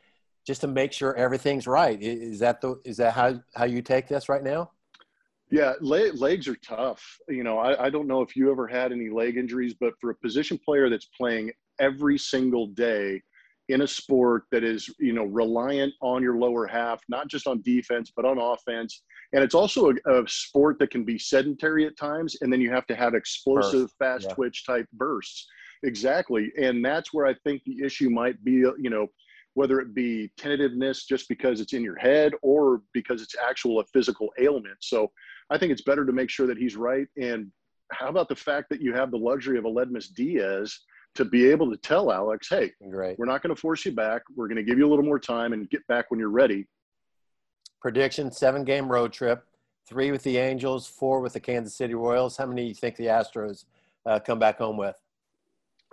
[0.46, 2.00] just to make sure everything's right.
[2.00, 4.70] Is that the is that how how you take this right now?
[5.50, 7.18] Yeah, le- legs are tough.
[7.28, 10.10] You know, I, I don't know if you ever had any leg injuries, but for
[10.10, 13.22] a position player that's playing every single day
[13.68, 17.60] in a sport that is, you know, reliant on your lower half, not just on
[17.62, 19.02] defense, but on offense.
[19.32, 22.36] And it's also a, a sport that can be sedentary at times.
[22.40, 24.34] And then you have to have explosive, fast yeah.
[24.34, 25.46] twitch type bursts.
[25.84, 26.50] Exactly.
[26.60, 29.06] And that's where I think the issue might be, you know,
[29.54, 33.84] whether it be tentativeness just because it's in your head or because it's actual a
[33.92, 34.76] physical ailment.
[34.80, 35.10] So
[35.50, 37.06] I think it's better to make sure that he's right.
[37.20, 37.50] And
[37.92, 40.78] how about the fact that you have the luxury of a Aledmys Diaz
[41.18, 43.18] to be able to tell Alex, hey, Great.
[43.18, 44.22] we're not going to force you back.
[44.36, 46.66] We're going to give you a little more time and get back when you're ready.
[47.82, 49.44] Prediction: seven game road trip,
[49.88, 52.36] three with the Angels, four with the Kansas City Royals.
[52.36, 53.64] How many do you think the Astros
[54.06, 54.96] uh, come back home with?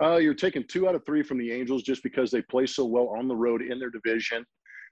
[0.00, 2.84] Uh, you're taking two out of three from the Angels just because they play so
[2.84, 4.44] well on the road in their division.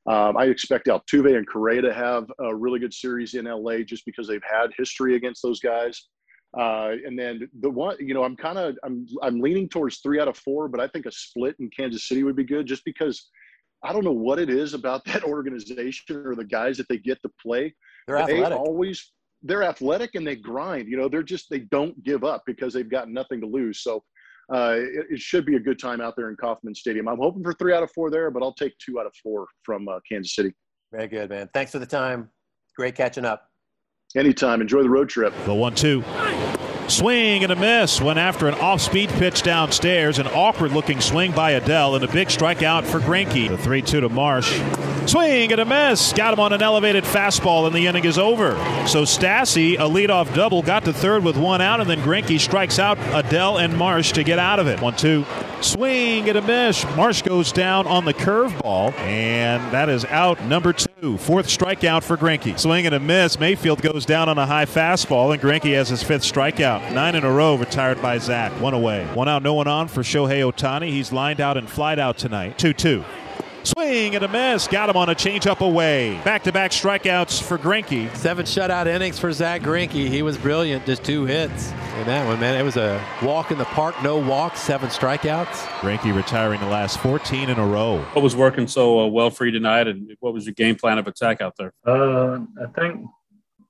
[0.07, 4.05] Um, I expect Altuve and Correa to have a really good series in LA just
[4.05, 6.09] because they've had history against those guys.
[6.59, 10.21] Uh, and then the one, you know, I'm kind of I'm I'm leaning towards three
[10.21, 12.85] out of four, but I think a split in Kansas City would be good just
[12.85, 13.29] because
[13.83, 17.21] I don't know what it is about that organization or the guys that they get
[17.23, 17.75] to play.
[18.07, 18.59] They're they athletic.
[18.59, 20.89] always they're athletic and they grind.
[20.89, 23.83] You know, they're just they don't give up because they've got nothing to lose.
[23.83, 24.05] So
[24.53, 27.09] uh, it, it should be a good time out there in Kauffman Stadium.
[27.09, 29.47] I'm hoping for three out of four there, but I'll take two out of four
[29.63, 30.53] from uh, Kansas City.
[30.93, 31.49] Very good, man.
[31.53, 32.31] Thanks for the time.
[32.77, 33.51] Great catching up.
[34.17, 34.61] Anytime.
[34.61, 35.35] Enjoy the road trip.
[35.45, 36.05] The one two.
[36.87, 38.01] Swing and a miss.
[38.01, 40.19] Went after an off speed pitch downstairs.
[40.19, 43.49] An awkward looking swing by Adell and a big strikeout for Greinke.
[43.49, 44.61] The 3 2 to Marsh.
[45.07, 46.13] Swing and a miss.
[46.13, 48.53] Got him on an elevated fastball, and the inning is over.
[48.87, 52.79] So Stassi, a leadoff double, got to third with one out, and then Greinke strikes
[52.79, 54.81] out Adell and Marsh to get out of it.
[54.81, 55.25] 1 2.
[55.63, 56.85] Swing and a miss.
[56.97, 60.94] Marsh goes down on the curveball, and that is out number two.
[61.05, 62.59] Fourth strikeout for Greinke.
[62.59, 63.39] Swing and a miss.
[63.39, 66.93] Mayfield goes down on a high fastball, and Greinke has his fifth strikeout.
[66.93, 68.53] Nine in a row retired by Zack.
[68.61, 69.07] One away.
[69.13, 70.89] One out, no one on for Shohei Ohtani.
[70.89, 72.59] He's lined out and flied out tonight.
[72.59, 73.05] 2 2.
[73.65, 74.69] Swing and a miss.
[74.69, 76.21] Got him on a changeup away.
[76.23, 78.15] Back to back strikeouts for Greinke.
[78.15, 80.09] Seven shutout innings for Zack Greinke.
[80.09, 80.85] He was brilliant.
[80.85, 82.61] Just two hits in that one, man.
[82.61, 85.65] It was a walk in the park, no walks, seven strikeouts.
[85.81, 88.01] Greinke retiring the last 14 in a row.
[88.13, 90.99] What was working so uh, well for you tonight, and what was your game plan
[90.99, 91.73] of attack out there?
[91.87, 93.07] Uh, I think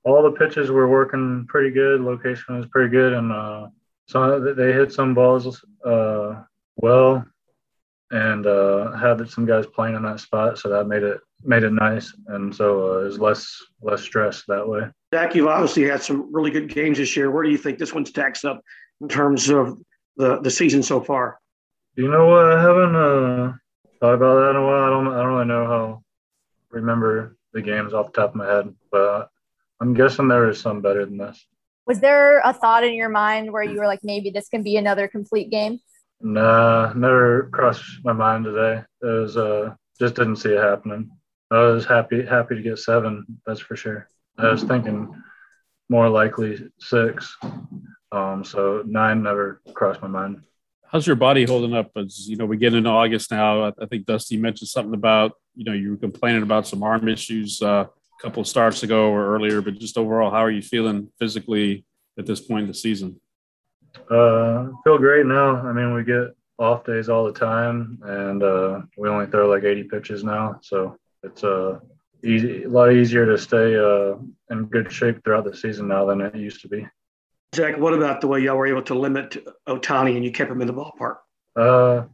[0.03, 2.01] all the pitches were working pretty good.
[2.01, 3.67] Location was pretty good, and uh,
[4.07, 6.43] so they hit some balls uh,
[6.75, 7.25] well
[8.11, 11.73] and uh, had some guys playing in that spot, so that made it made it
[11.73, 14.81] nice, and so uh, it was less less stress that way.
[15.13, 17.31] Zack, you've obviously had some really good games this year.
[17.31, 18.61] Where do you think this one stacks up
[19.01, 19.77] in terms of
[20.17, 21.39] the the season so far?
[21.95, 22.51] You know what?
[22.51, 23.53] I haven't uh,
[23.99, 24.83] thought about that in a while.
[24.83, 26.03] I don't I don't really know how
[26.69, 29.29] remember the games off the top of my head, but
[29.79, 31.45] I'm guessing there is some better than this.
[31.87, 34.75] Was there a thought in your mind where you were like, maybe this can be
[34.77, 35.79] another complete game?
[36.25, 38.81] Nah, never crossed my mind today.
[39.03, 41.11] It was uh just didn't see it happening.
[41.51, 44.09] I was happy happy to get seven, that's for sure.
[44.39, 45.21] I was thinking
[45.87, 47.37] more likely six.
[48.11, 50.41] Um, so nine never crossed my mind.
[50.87, 51.91] How's your body holding up?
[51.95, 53.65] As you know, we get into August now.
[53.79, 57.61] I think Dusty mentioned something about you know you were complaining about some arm issues
[57.61, 61.85] uh, a couple starts ago or earlier, but just overall, how are you feeling physically
[62.17, 63.21] at this point in the season?
[64.09, 65.57] Uh, feel great now.
[65.57, 69.63] I mean, we get off days all the time, and uh, we only throw like
[69.63, 71.79] 80 pitches now, so it's uh,
[72.23, 74.15] easy, a lot easier to stay uh,
[74.49, 76.87] in good shape throughout the season now than it used to be.
[77.55, 79.37] Zack, what about the way y'all were able to limit
[79.67, 81.17] Ohtani and you kept him in the ballpark?
[81.55, 82.05] Uh,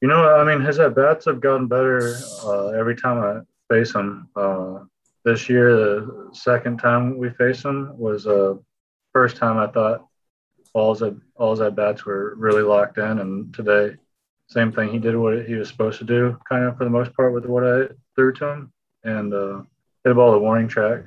[0.00, 3.94] you know, I mean, his at bats have gotten better uh, every time I face
[3.94, 4.28] him.
[4.36, 4.80] Uh,
[5.24, 8.54] this year, the second time we faced him was uh,
[9.12, 10.06] first time I thought
[10.74, 13.96] all his all his at bats were really locked in, and today,
[14.48, 14.90] same thing.
[14.90, 17.46] He did what he was supposed to do, kind of for the most part, with
[17.46, 18.72] what I threw to him,
[19.04, 19.62] and uh,
[20.02, 21.04] hit a ball the warning track.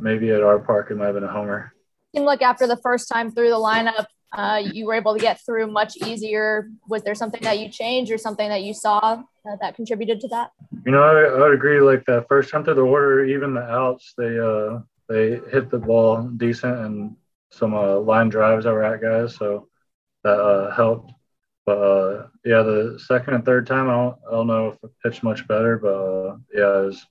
[0.00, 1.72] Maybe at our park, it might have been a homer.
[2.14, 5.40] Seemed like after the first time through the lineup, uh, you were able to get
[5.46, 6.68] through much easier.
[6.88, 10.28] Was there something that you changed or something that you saw that, that contributed to
[10.28, 10.50] that?
[10.84, 11.80] You know, I, I, would agree.
[11.80, 15.78] Like that first time through the order, even the outs, they uh, they hit the
[15.78, 17.16] ball decent and
[17.54, 19.68] some uh, line drives that were at guys, so
[20.24, 21.12] that uh, helped.
[21.66, 24.90] But uh, yeah, the second and third time, I don't, I don't know if it
[25.02, 27.06] pitched much better, but uh, yeah, it was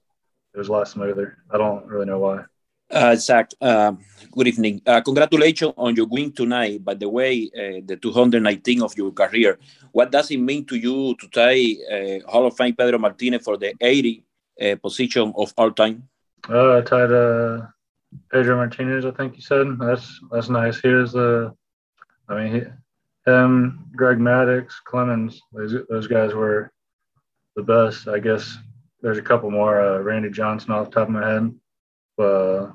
[0.54, 1.38] it was a lot smoother.
[1.50, 2.44] I don't really know why.
[2.92, 3.94] Uh, Zack, uh,
[4.32, 4.80] good evening.
[4.86, 6.84] Uh, congratulations on your win tonight.
[6.84, 9.58] By the way, uh, the 219 of your career.
[9.92, 13.58] What does it mean to you to tie uh, Hall of Fame Pedro Martinez for
[13.58, 14.24] the 80
[14.62, 16.08] uh, position of all time?
[16.48, 17.10] I tied
[18.32, 19.06] Pedro Martinez.
[19.06, 20.80] I think you said that's that's nice.
[20.80, 21.54] He was the,
[22.30, 25.42] I mean, he, him, Greg Maddux, Clemens.
[25.52, 26.72] Those those guys were
[27.56, 28.08] the best.
[28.08, 28.58] I guess
[29.02, 30.02] there's a couple more.
[30.02, 31.54] Randy Johnson off the top of my head,
[32.18, 32.74] but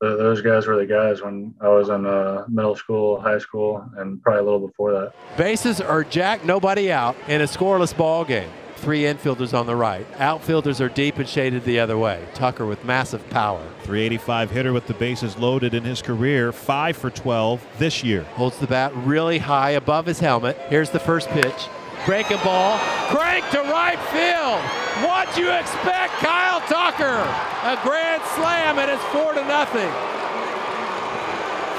[0.00, 4.22] those guys were the guys when I was in uh, middle school, high school, and
[4.22, 5.12] probably a little before that.
[5.36, 8.50] Bases are jacked, nobody out in a scoreless ball game.
[8.76, 10.06] Three infielders on the right.
[10.18, 12.22] Outfielders are deep and shaded the other way.
[12.34, 13.62] Tucker with massive power.
[13.82, 18.22] 385 hitter with the bases loaded in his career, 5 for 12 this year.
[18.34, 20.56] Holds the bat really high above his helmet.
[20.68, 21.68] Here's the first pitch.
[22.04, 22.78] Breaking ball.
[23.08, 24.60] Crank to right field.
[25.08, 27.24] What do you expect, Kyle Tucker?
[27.64, 29.90] A grand slam, and it's four to nothing.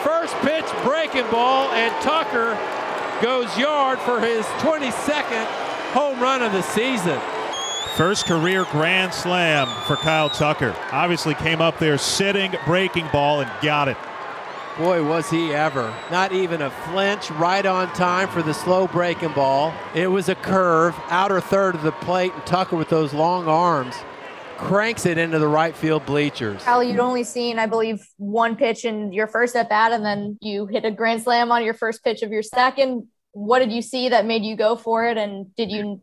[0.03, 2.57] First pitch breaking ball, and Tucker
[3.21, 5.66] goes yard for his 22nd
[5.97, 7.19] home run of the season.
[7.95, 10.75] First career grand slam for Kyle Tucker.
[10.91, 13.97] Obviously came up there sitting, breaking ball, and got it.
[14.77, 15.91] Boy, was he ever.
[16.11, 19.73] Not even a flinch, right on time for the slow breaking ball.
[19.95, 23.95] It was a curve, outer third of the plate, and Tucker with those long arms
[24.57, 26.61] cranks it into the right field bleachers.
[26.61, 30.37] Kyle, you'd only seen, I believe, one pitch in your first at bat, and then
[30.41, 33.07] you hit a grand slam on your first pitch of your second.
[33.37, 35.15] What did you see that made you go for it?
[35.15, 36.01] And did you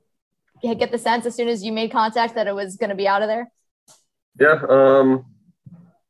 [0.63, 3.09] get the sense as soon as you made contact that it was going to be
[3.09, 3.51] out of there?
[4.39, 4.61] Yeah.
[4.69, 5.27] Um,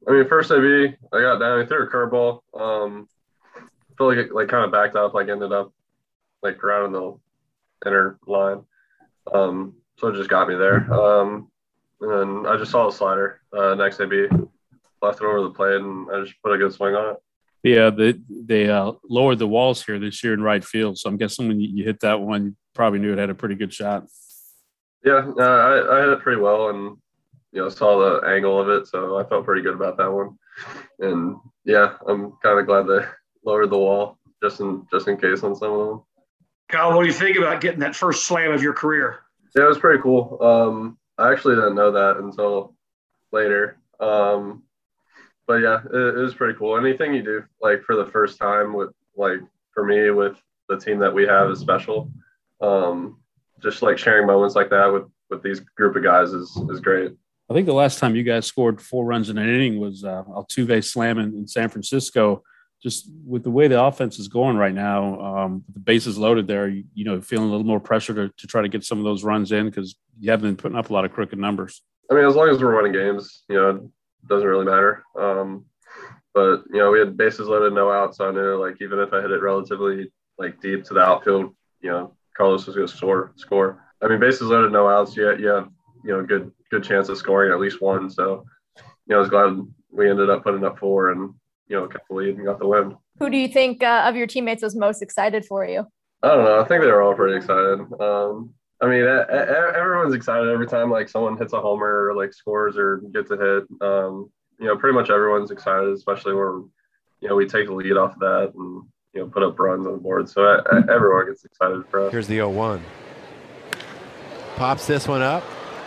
[0.07, 1.61] I mean, first AB, I got down.
[1.61, 2.41] He threw a curveball.
[2.53, 3.09] Um,
[3.57, 3.61] I
[3.97, 5.73] feel like it like kind of backed up, like ended up
[6.43, 7.19] like around the
[7.87, 8.63] inner line.
[9.33, 10.93] Um, so it just got me there.
[10.93, 11.51] Um,
[12.03, 13.41] and then I just saw the slider.
[13.57, 14.29] Uh, next AB,
[15.01, 17.23] left it over the plate, and I just put a good swing on it.
[17.65, 20.99] Yeah, they they uh, lowered the walls here this year in right field.
[20.99, 23.35] So I'm guessing when you, you hit that one, you probably knew it had a
[23.35, 24.07] pretty good shot.
[25.03, 26.99] Yeah, uh, I, I hit it pretty well, and
[27.53, 30.39] you know saw the angle of it, so I felt pretty good about that one.
[31.01, 33.07] And yeah, I'm kind of glad they
[33.47, 36.03] lowered the wall just in just in case on some of them.
[36.69, 39.21] Kyle, what do you think about getting that first slam of your career?
[39.57, 40.37] Yeah, it was pretty cool.
[40.43, 42.75] Um, I actually didn't know that until
[43.33, 43.79] later.
[44.01, 44.64] Um,
[45.47, 46.77] but yeah, it, it, was pretty cool.
[46.77, 49.41] Anything you do like for the first time with like
[49.73, 50.37] for me with
[50.69, 52.11] the team that we have is special.
[52.61, 53.19] Um,
[53.63, 57.13] just like sharing moments like that with with these group of guys is is great.
[57.51, 60.23] I think the last time you guys scored four runs in an inning was uh,
[60.25, 62.43] Altuve slam in, in San Francisco
[62.85, 66.69] just with the way the offense is going right now, um, the bases loaded there,
[66.69, 69.05] you, you, know, feeling a little more pressure to, to try to get some of
[69.05, 71.83] those runs in because you haven't been putting up a lot of crooked numbers.
[72.11, 73.91] I mean, as long as we're winning games, you know,
[74.29, 75.03] doesn't really matter.
[75.19, 75.67] Um,
[76.33, 78.19] but you know, we had bases loaded, no outs.
[78.19, 81.55] So I knew like even if I hit it relatively like deep to the outfield,
[81.81, 83.33] you know, Carlos was going to score.
[83.37, 83.85] Score.
[84.03, 85.17] I mean, bases loaded, no outs.
[85.17, 85.65] Yeah, yeah,
[86.05, 88.11] you know, good good chance of scoring at least one.
[88.11, 88.45] So,
[88.77, 89.61] you know, I was glad
[89.91, 91.35] we ended up putting up four and
[91.69, 92.97] you know, kept the lead and got the win.
[93.19, 95.87] Who do you think uh, of your teammates was most excited for you?
[96.23, 96.61] I don't know.
[96.61, 97.81] I think they were all pretty excited.
[98.01, 98.55] Um,
[98.85, 102.99] I mean, everyone's excited every time like someone hits a homer or like scores or
[103.15, 103.65] gets a hit.
[103.81, 104.31] Um,
[104.61, 106.69] you know, pretty much everyone's excited, especially when
[107.21, 108.83] you know we take the lead off of that and
[109.15, 110.29] you know put up runs on the board.
[110.29, 112.13] So I, I, everyone gets excited for us.
[112.13, 112.83] Here's the 0-1.
[114.57, 115.43] Pops this one up.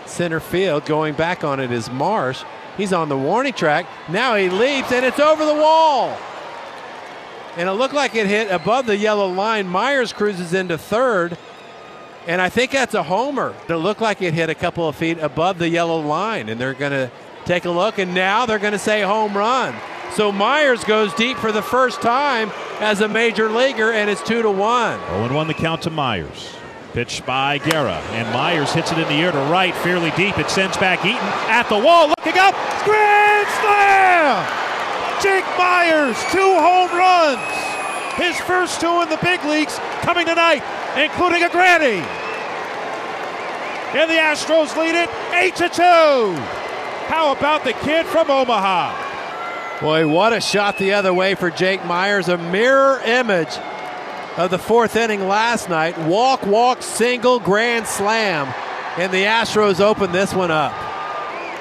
[0.07, 0.85] Center field.
[0.85, 2.43] Going back on it is Marsh.
[2.77, 3.85] He's on the warning track.
[4.09, 6.17] Now he leaps, and it's over the wall.
[7.57, 9.67] And it looked like it hit above the yellow line.
[9.67, 11.37] Meyers cruises into third.
[12.27, 13.55] And I think that's a homer.
[13.69, 16.49] It looked like it hit a couple of feet above the yellow line.
[16.49, 17.09] And they're going to
[17.45, 17.97] take a look.
[17.97, 19.73] And now they're going to say home run.
[20.13, 24.41] So Meyers goes deep for the first time as a major leaguer, and it's 2
[24.41, 24.99] to 1.
[24.99, 26.55] 0 1 the count to Meyers.
[26.93, 30.39] Pitch by Guerra, and Meyers hits it in the air to right, fairly deep.
[30.39, 34.67] It sends back Eaton at the wall, looking up, grand slam!
[35.21, 40.63] Jake Meyers, two home runs, his first two in the big leagues coming tonight,
[40.95, 42.05] including a granny.
[43.97, 46.41] And the Astros lead it eight to two.
[47.07, 49.79] How about the kid from Omaha?
[49.79, 52.27] Boy, what a shot the other way for Jake Meyers.
[52.27, 53.55] A mirror image
[54.35, 55.97] of the fourth inning last night.
[55.99, 58.53] Walk, walk, single, grand slam.
[58.97, 60.73] And the Astros open this one up.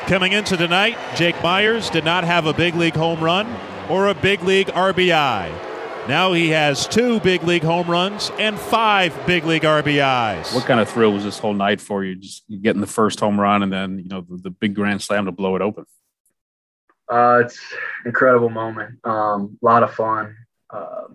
[0.07, 3.47] Coming into tonight, Jake Meyers did not have a big league home run
[3.89, 5.66] or a big league RBI.
[6.09, 10.55] Now he has two big league home runs and five big league RBIs.
[10.55, 12.15] What kind of thrill was this whole night for you?
[12.15, 15.25] Just getting the first home run and then, you know, the, the big grand slam
[15.25, 15.85] to blow it open.
[17.09, 17.61] Uh, it's
[18.05, 19.01] incredible moment.
[19.05, 20.37] A um, lot of fun.
[20.71, 21.09] Uh,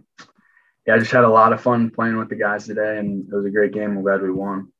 [0.85, 3.33] yeah, I just had a lot of fun playing with the guys today, and it
[3.33, 3.91] was a great game.
[3.91, 4.73] I'm glad we won.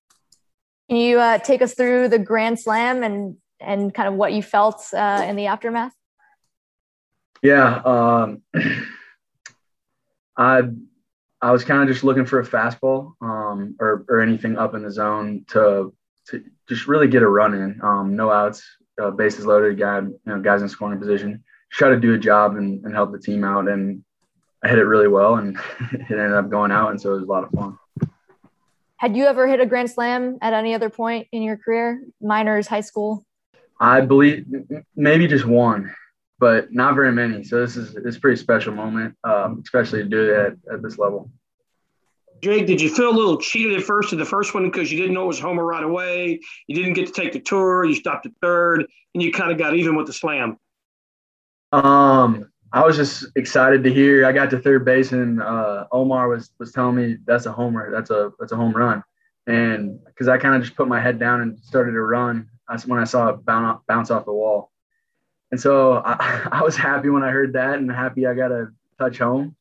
[0.89, 4.41] Can you uh, take us through the Grand Slam and and kind of what you
[4.41, 5.93] felt uh, in the aftermath?
[7.41, 8.41] Yeah, um,
[10.37, 10.63] I
[11.41, 14.83] I was kind of just looking for a fastball um, or or anything up in
[14.83, 15.93] the zone to
[16.27, 17.79] to just really get a run in.
[17.81, 18.63] Um, no outs,
[19.01, 21.43] uh, bases loaded, guy you know guys in scoring position.
[21.71, 24.03] Try to do a job and, and help the team out and
[24.63, 25.57] I hit it really well and
[25.91, 26.91] it ended up going out.
[26.91, 27.77] And so it was a lot of fun.
[28.97, 32.67] Had you ever hit a grand slam at any other point in your career, minors,
[32.67, 33.25] high school?
[33.79, 34.45] I believe
[34.95, 35.95] maybe just one,
[36.41, 37.43] but not very many.
[37.43, 40.97] So this is it's a pretty special moment, um, especially to do it at, this
[40.97, 41.29] level.
[42.41, 44.97] Jake, did you feel a little cheated at first in the first one because you
[44.97, 46.39] didn't know it was homer right away?
[46.65, 47.85] You didn't get to take the tour.
[47.85, 50.57] You stopped at third, and you kind of got even with the slam.
[51.71, 54.25] Um, I was just excited to hear.
[54.25, 57.91] I got to third base and uh, Omar was was telling me that's a homer.
[57.91, 59.03] That's a that's a home run.
[59.45, 62.87] And because I kind of just put my head down and started to run, that's
[62.87, 64.70] when I saw it bounce bounce off the wall.
[65.51, 68.67] And so I, I was happy when I heard that, and happy I got a
[68.99, 69.55] touch home.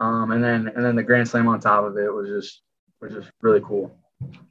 [0.00, 2.62] Um, and then and then the grand slam on top of it was just
[3.00, 3.96] was just really cool.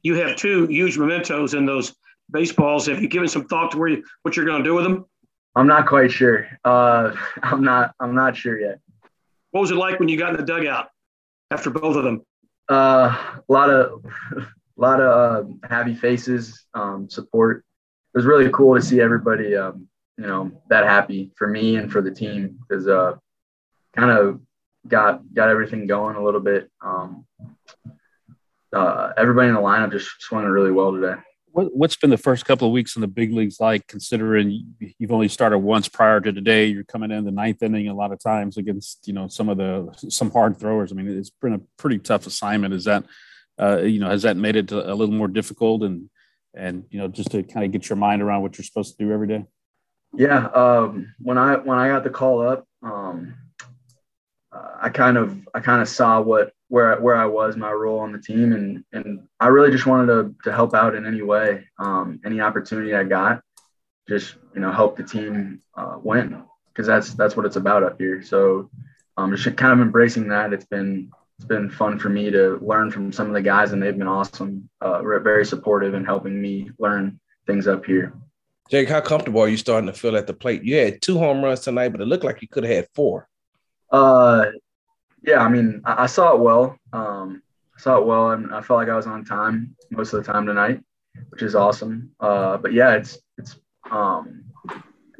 [0.03, 1.95] You have two huge mementos in those
[2.31, 2.87] baseballs.
[2.87, 5.05] Have you given some thought to where you, what you're going to do with them?
[5.55, 6.47] I'm not quite sure.
[6.63, 7.13] Uh,
[7.43, 7.93] I'm not.
[7.99, 8.79] I'm not sure yet.
[9.51, 10.89] What was it like when you got in the dugout
[11.51, 12.23] after both of them?
[12.69, 14.03] Uh, a lot of,
[14.35, 17.63] a lot of uh, happy faces, um, support.
[18.13, 19.87] It was really cool to see everybody um,
[20.18, 23.16] you know that happy for me and for the team because uh,
[23.95, 24.41] kind of
[24.88, 26.70] got got everything going a little bit.
[26.82, 27.26] Um,
[28.74, 31.16] uh, everybody in the lineup just swung really well today.
[31.51, 35.11] What, what's been the first couple of weeks in the big leagues like, considering you've
[35.11, 36.66] only started once prior to today?
[36.66, 39.57] You're coming in the ninth inning a lot of times against you know some of
[39.57, 40.91] the some hard throwers.
[40.91, 42.74] I mean, it's been a pretty tough assignment.
[42.74, 43.05] Is that
[43.59, 46.09] uh, you know has that made it a little more difficult and
[46.55, 49.03] and you know just to kind of get your mind around what you're supposed to
[49.03, 49.45] do every day?
[50.16, 53.36] Yeah, um, when I when I got the call up, um,
[54.51, 57.99] uh, I kind of I kind of saw what where where I was, my role
[57.99, 61.24] on the team, and and I really just wanted to to help out in any
[61.24, 63.41] way, um, any opportunity I got,
[64.07, 67.99] just you know help the team uh, win because that's that's what it's about up
[67.99, 68.22] here.
[68.22, 68.70] So
[69.18, 70.53] um, just kind of embracing that.
[70.53, 73.82] It's been it's been fun for me to learn from some of the guys, and
[73.82, 78.14] they've been awesome, uh, very supportive in helping me learn things up here.
[78.70, 80.64] Jake, how comfortable are you starting to feel at the plate?
[80.64, 83.28] You had two home runs tonight, but it looked like you could have had four.
[83.91, 84.45] Uh,
[85.22, 86.78] yeah, I mean, I, I saw it well.
[86.91, 87.43] Um,
[87.76, 90.32] I saw it well, and I felt like I was on time most of the
[90.32, 90.82] time tonight,
[91.30, 92.11] which is awesome.
[92.20, 93.57] Uh, but yeah, it's it's
[93.91, 94.45] um,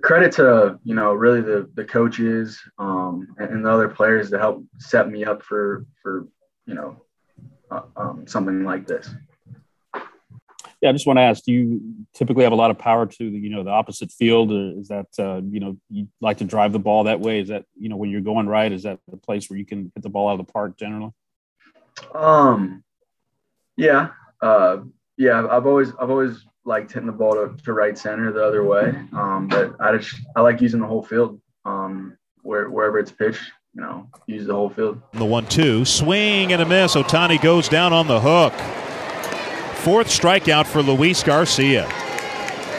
[0.02, 4.38] credit to you know really the the coaches um, and, and, the other players to
[4.38, 6.28] help set me up for for
[6.66, 7.02] you know
[7.72, 9.10] uh, um, something like this.
[10.84, 11.82] Yeah, I just want to ask: Do you
[12.14, 14.52] typically have a lot of power to the, you know the opposite field?
[14.52, 17.40] Or is that uh, you know you like to drive the ball that way?
[17.40, 18.70] Is that you know when you're going right?
[18.70, 21.14] Is that the place where you can hit the ball out of the park generally?
[22.14, 22.84] Um,
[23.78, 24.10] yeah,
[24.42, 24.80] uh,
[25.16, 25.48] yeah.
[25.50, 28.90] I've always I've always liked hitting the ball to, to right center the other way.
[29.14, 31.40] Um, but I just I like using the whole field.
[31.64, 35.02] Um, where wherever it's pitched, you know, use the whole field.
[35.14, 36.96] The one-two swing and a miss.
[36.96, 38.54] Ohtani goes down on the hook.
[39.84, 41.90] Fourth strikeout for Luis Garcia.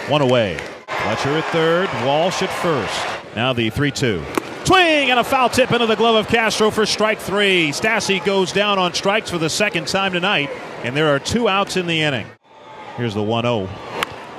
[0.09, 0.57] One away.
[0.87, 3.37] Fletcher at third, Walsh at first.
[3.37, 4.25] Now the 3 2.
[4.65, 7.73] Swing and a foul tip into the glove of Castro for strike three.
[7.73, 10.49] Stassi goes down on strikes for the second time tonight,
[10.83, 12.27] and there are two outs in the inning.
[12.97, 13.69] Here's the 1 0.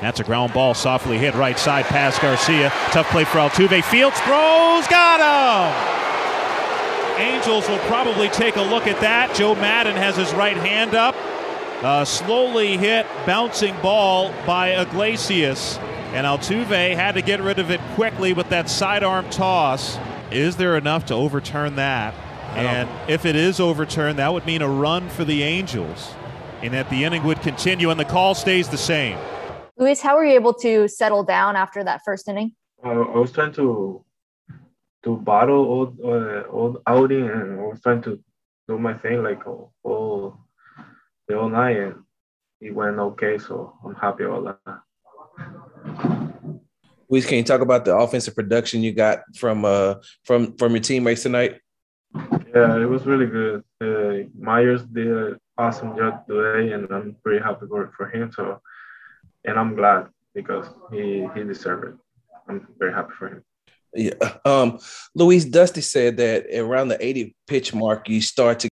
[0.01, 2.71] That's a ground ball softly hit right side past Garcia.
[2.89, 3.83] Tough play for Altuve.
[3.83, 7.21] Fields throws, got him!
[7.21, 9.35] Angels will probably take a look at that.
[9.35, 11.15] Joe Maddon has his right hand up.
[11.87, 15.77] A slowly hit bouncing ball by Iglesias.
[16.15, 19.99] And Altuve had to get rid of it quickly with that sidearm toss.
[20.31, 22.15] Is there enough to overturn that?
[22.55, 26.15] And if it is overturned, that would mean a run for the Angels,
[26.63, 29.19] and that the inning would continue and the call stays the same.
[29.77, 32.55] Luis, how were you able to settle down after that first inning?
[32.83, 34.03] Uh, I was trying to
[35.03, 38.19] to battle all uh, all outing, and I was trying to
[38.67, 40.44] do my thing like all, all
[41.27, 42.03] the whole night, and
[42.61, 43.37] it went okay.
[43.37, 44.81] So I'm happy about that.
[47.09, 50.81] Luis, can you talk about the offensive production you got from uh from from your
[50.81, 51.59] teammates tonight?
[52.53, 53.63] Yeah, it was really good.
[53.81, 58.31] Uh, Meyers did an awesome job today, and I'm pretty happy for for him.
[58.31, 58.61] So,
[59.43, 61.95] and I'm glad because he he deserved it.
[62.47, 63.43] I'm very happy for him.
[63.95, 64.11] Yeah.
[64.43, 64.79] Um,
[65.15, 68.63] Luis Dusty said that around the 80 pitch mark, you start to